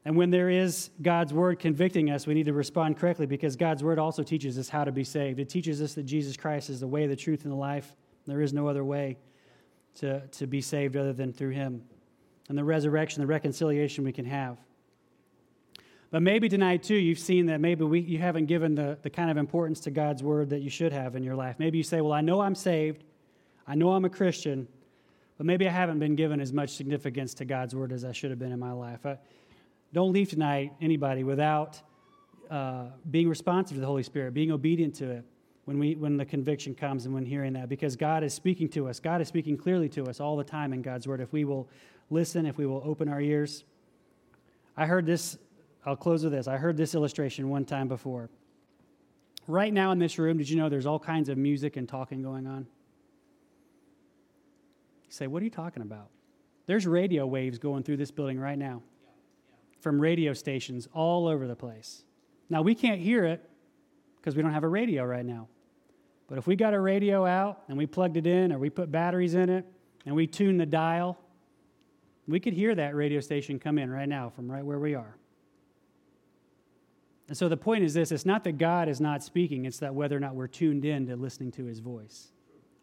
And 0.03 0.17
when 0.17 0.31
there 0.31 0.49
is 0.49 0.89
God's 1.01 1.33
word 1.33 1.59
convicting 1.59 2.09
us, 2.09 2.27
we 2.27 2.33
need 2.33 2.47
to 2.47 2.53
respond 2.53 2.97
correctly 2.97 3.25
because 3.25 3.55
God's 3.55 3.85
word 3.85 3.99
also 3.99 4.23
teaches 4.23 4.57
us 4.57 4.67
how 4.67 4.83
to 4.83 4.91
be 4.91 5.05
saved. 5.05 5.39
It 5.39 5.47
teaches 5.47 5.81
us 5.81 5.93
that 5.93 6.03
Jesus 6.03 6.35
Christ 6.35 6.69
is 6.69 6.81
the 6.81 6.87
way, 6.87 7.07
the 7.07 7.15
truth, 7.15 7.43
and 7.43 7.51
the 7.51 7.57
life. 7.57 7.95
There 8.27 8.41
is 8.41 8.53
no 8.53 8.67
other 8.67 8.83
way 8.83 9.17
to, 9.95 10.27
to 10.27 10.47
be 10.47 10.61
saved 10.61 10.95
other 10.95 11.13
than 11.13 11.33
through 11.33 11.51
Him. 11.51 11.83
And 12.49 12.57
the 12.57 12.63
resurrection, 12.63 13.21
the 13.21 13.27
reconciliation 13.27 14.03
we 14.03 14.11
can 14.11 14.25
have. 14.25 14.57
But 16.09 16.21
maybe 16.21 16.47
tonight, 16.47 16.83
too, 16.83 16.95
you've 16.95 17.19
seen 17.19 17.47
that 17.47 17.59
maybe 17.59 17.83
we, 17.83 17.99
you 17.99 18.19
haven't 18.19 18.45
given 18.45 18.75
the, 18.75 18.97
the 19.01 19.09
kind 19.09 19.29
of 19.29 19.35
importance 19.35 19.81
to 19.81 19.91
God's 19.91 20.23
word 20.23 20.49
that 20.51 20.61
you 20.61 20.69
should 20.69 20.93
have 20.93 21.15
in 21.15 21.23
your 21.23 21.35
life. 21.35 21.57
Maybe 21.59 21.77
you 21.77 21.83
say, 21.83 21.99
Well, 21.99 22.13
I 22.13 22.21
know 22.21 22.41
I'm 22.41 22.55
saved, 22.55 23.03
I 23.67 23.75
know 23.75 23.91
I'm 23.91 24.05
a 24.05 24.09
Christian, 24.09 24.67
but 25.37 25.45
maybe 25.45 25.67
I 25.67 25.71
haven't 25.71 25.99
been 25.99 26.15
given 26.15 26.39
as 26.39 26.53
much 26.53 26.71
significance 26.71 27.33
to 27.35 27.45
God's 27.45 27.75
word 27.75 27.91
as 27.91 28.05
I 28.05 28.11
should 28.11 28.29
have 28.29 28.39
been 28.39 28.51
in 28.51 28.59
my 28.59 28.71
life. 28.71 29.05
I, 29.05 29.17
don't 29.93 30.11
leave 30.11 30.29
tonight, 30.29 30.73
anybody, 30.81 31.23
without 31.23 31.81
uh, 32.49 32.87
being 33.09 33.29
responsive 33.29 33.77
to 33.77 33.81
the 33.81 33.87
Holy 33.87 34.03
Spirit, 34.03 34.33
being 34.33 34.51
obedient 34.51 34.95
to 34.95 35.09
it 35.09 35.25
when, 35.67 35.79
we, 35.79 35.95
when 35.95 36.15
the 36.15 36.23
conviction 36.23 36.73
comes 36.73 37.03
and 37.03 37.13
when 37.13 37.25
hearing 37.25 37.51
that, 37.51 37.67
because 37.67 37.97
God 37.97 38.23
is 38.23 38.33
speaking 38.33 38.69
to 38.69 38.87
us. 38.87 39.01
God 39.01 39.19
is 39.19 39.27
speaking 39.27 39.57
clearly 39.57 39.89
to 39.89 40.05
us 40.05 40.21
all 40.21 40.37
the 40.37 40.43
time 40.45 40.71
in 40.71 40.81
God's 40.81 41.05
word. 41.09 41.19
If 41.19 41.33
we 41.33 41.43
will 41.43 41.67
listen, 42.09 42.45
if 42.45 42.57
we 42.57 42.65
will 42.65 42.81
open 42.85 43.09
our 43.09 43.19
ears. 43.19 43.65
I 44.77 44.85
heard 44.85 45.05
this 45.05 45.37
I'll 45.85 45.97
close 45.97 46.23
with 46.23 46.31
this. 46.31 46.47
I 46.47 46.55
heard 46.55 46.77
this 46.77 46.95
illustration 46.95 47.49
one 47.49 47.65
time 47.65 47.89
before. 47.89 48.29
Right 49.45 49.73
now 49.73 49.91
in 49.91 49.99
this 49.99 50.17
room, 50.17 50.37
did 50.37 50.49
you 50.49 50.55
know 50.55 50.69
there's 50.69 50.85
all 50.85 50.99
kinds 50.99 51.27
of 51.27 51.37
music 51.37 51.75
and 51.75 51.87
talking 51.87 52.21
going 52.21 52.47
on? 52.47 52.65
You 55.03 55.11
say, 55.11 55.27
What 55.27 55.41
are 55.41 55.45
you 55.45 55.51
talking 55.51 55.83
about? 55.83 56.07
There's 56.65 56.87
radio 56.87 57.27
waves 57.27 57.59
going 57.59 57.83
through 57.83 57.97
this 57.97 58.11
building 58.11 58.39
right 58.39 58.57
now 58.57 58.83
from 59.81 59.99
radio 59.99 60.31
stations 60.31 60.87
all 60.93 61.27
over 61.27 61.45
the 61.45 61.55
place. 61.57 62.03
Now, 62.49 62.61
we 62.61 62.73
can't 62.73 63.01
hear 63.01 63.25
it 63.25 63.49
because 64.15 64.37
we 64.37 64.41
don't 64.41 64.53
have 64.53 64.63
a 64.63 64.69
radio 64.69 65.03
right 65.03 65.25
now. 65.25 65.49
But 66.27 66.37
if 66.37 66.45
we 66.45 66.55
got 66.55 66.73
a 66.73 66.79
radio 66.79 67.25
out 67.25 67.63
and 67.69 67.77
we 67.77 67.85
plugged 67.85 68.17
it 68.17 68.27
in 68.27 68.51
or 68.51 68.59
we 68.59 68.69
put 68.69 68.91
batteries 68.91 69.33
in 69.33 69.49
it 69.49 69.65
and 70.05 70.13
we 70.15 70.27
tune 70.27 70.57
the 70.57 70.65
dial, 70.65 71.17
we 72.27 72.39
could 72.39 72.53
hear 72.53 72.75
that 72.75 72.95
radio 72.95 73.21
station 73.21 73.59
come 73.59 73.77
in 73.77 73.89
right 73.89 74.09
now 74.09 74.29
from 74.29 74.51
right 74.51 74.65
where 74.65 74.79
we 74.79 74.93
are. 74.93 75.15
And 77.29 77.37
so 77.37 77.49
the 77.49 77.57
point 77.57 77.83
is 77.83 77.93
this 77.93 78.11
it's 78.11 78.25
not 78.25 78.43
that 78.43 78.57
God 78.57 78.89
is 78.89 78.99
not 78.99 79.23
speaking, 79.23 79.65
it's 79.65 79.79
that 79.79 79.95
whether 79.95 80.15
or 80.15 80.19
not 80.19 80.35
we're 80.35 80.47
tuned 80.47 80.85
in 80.85 81.07
to 81.07 81.15
listening 81.15 81.51
to 81.53 81.65
his 81.65 81.79
voice. 81.79 82.29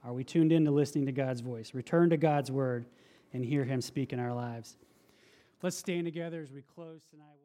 Are 0.02 0.12
we 0.12 0.24
tuned 0.24 0.52
in 0.52 0.64
to 0.66 0.70
listening 0.70 1.07
to 1.07 1.12
God's 1.12 1.40
voice? 1.40 1.72
Return 1.72 2.11
to 2.11 2.16
God's 2.16 2.50
word 2.50 2.87
and 3.33 3.44
hear 3.44 3.64
him 3.64 3.80
speak 3.80 4.12
in 4.12 4.20
our 4.20 4.35
lives. 4.35 4.76
Let's 5.62 5.76
stand 5.76 6.04
together 6.04 6.42
as 6.42 6.52
we 6.52 6.62
close 6.62 7.00
tonight. 7.11 7.43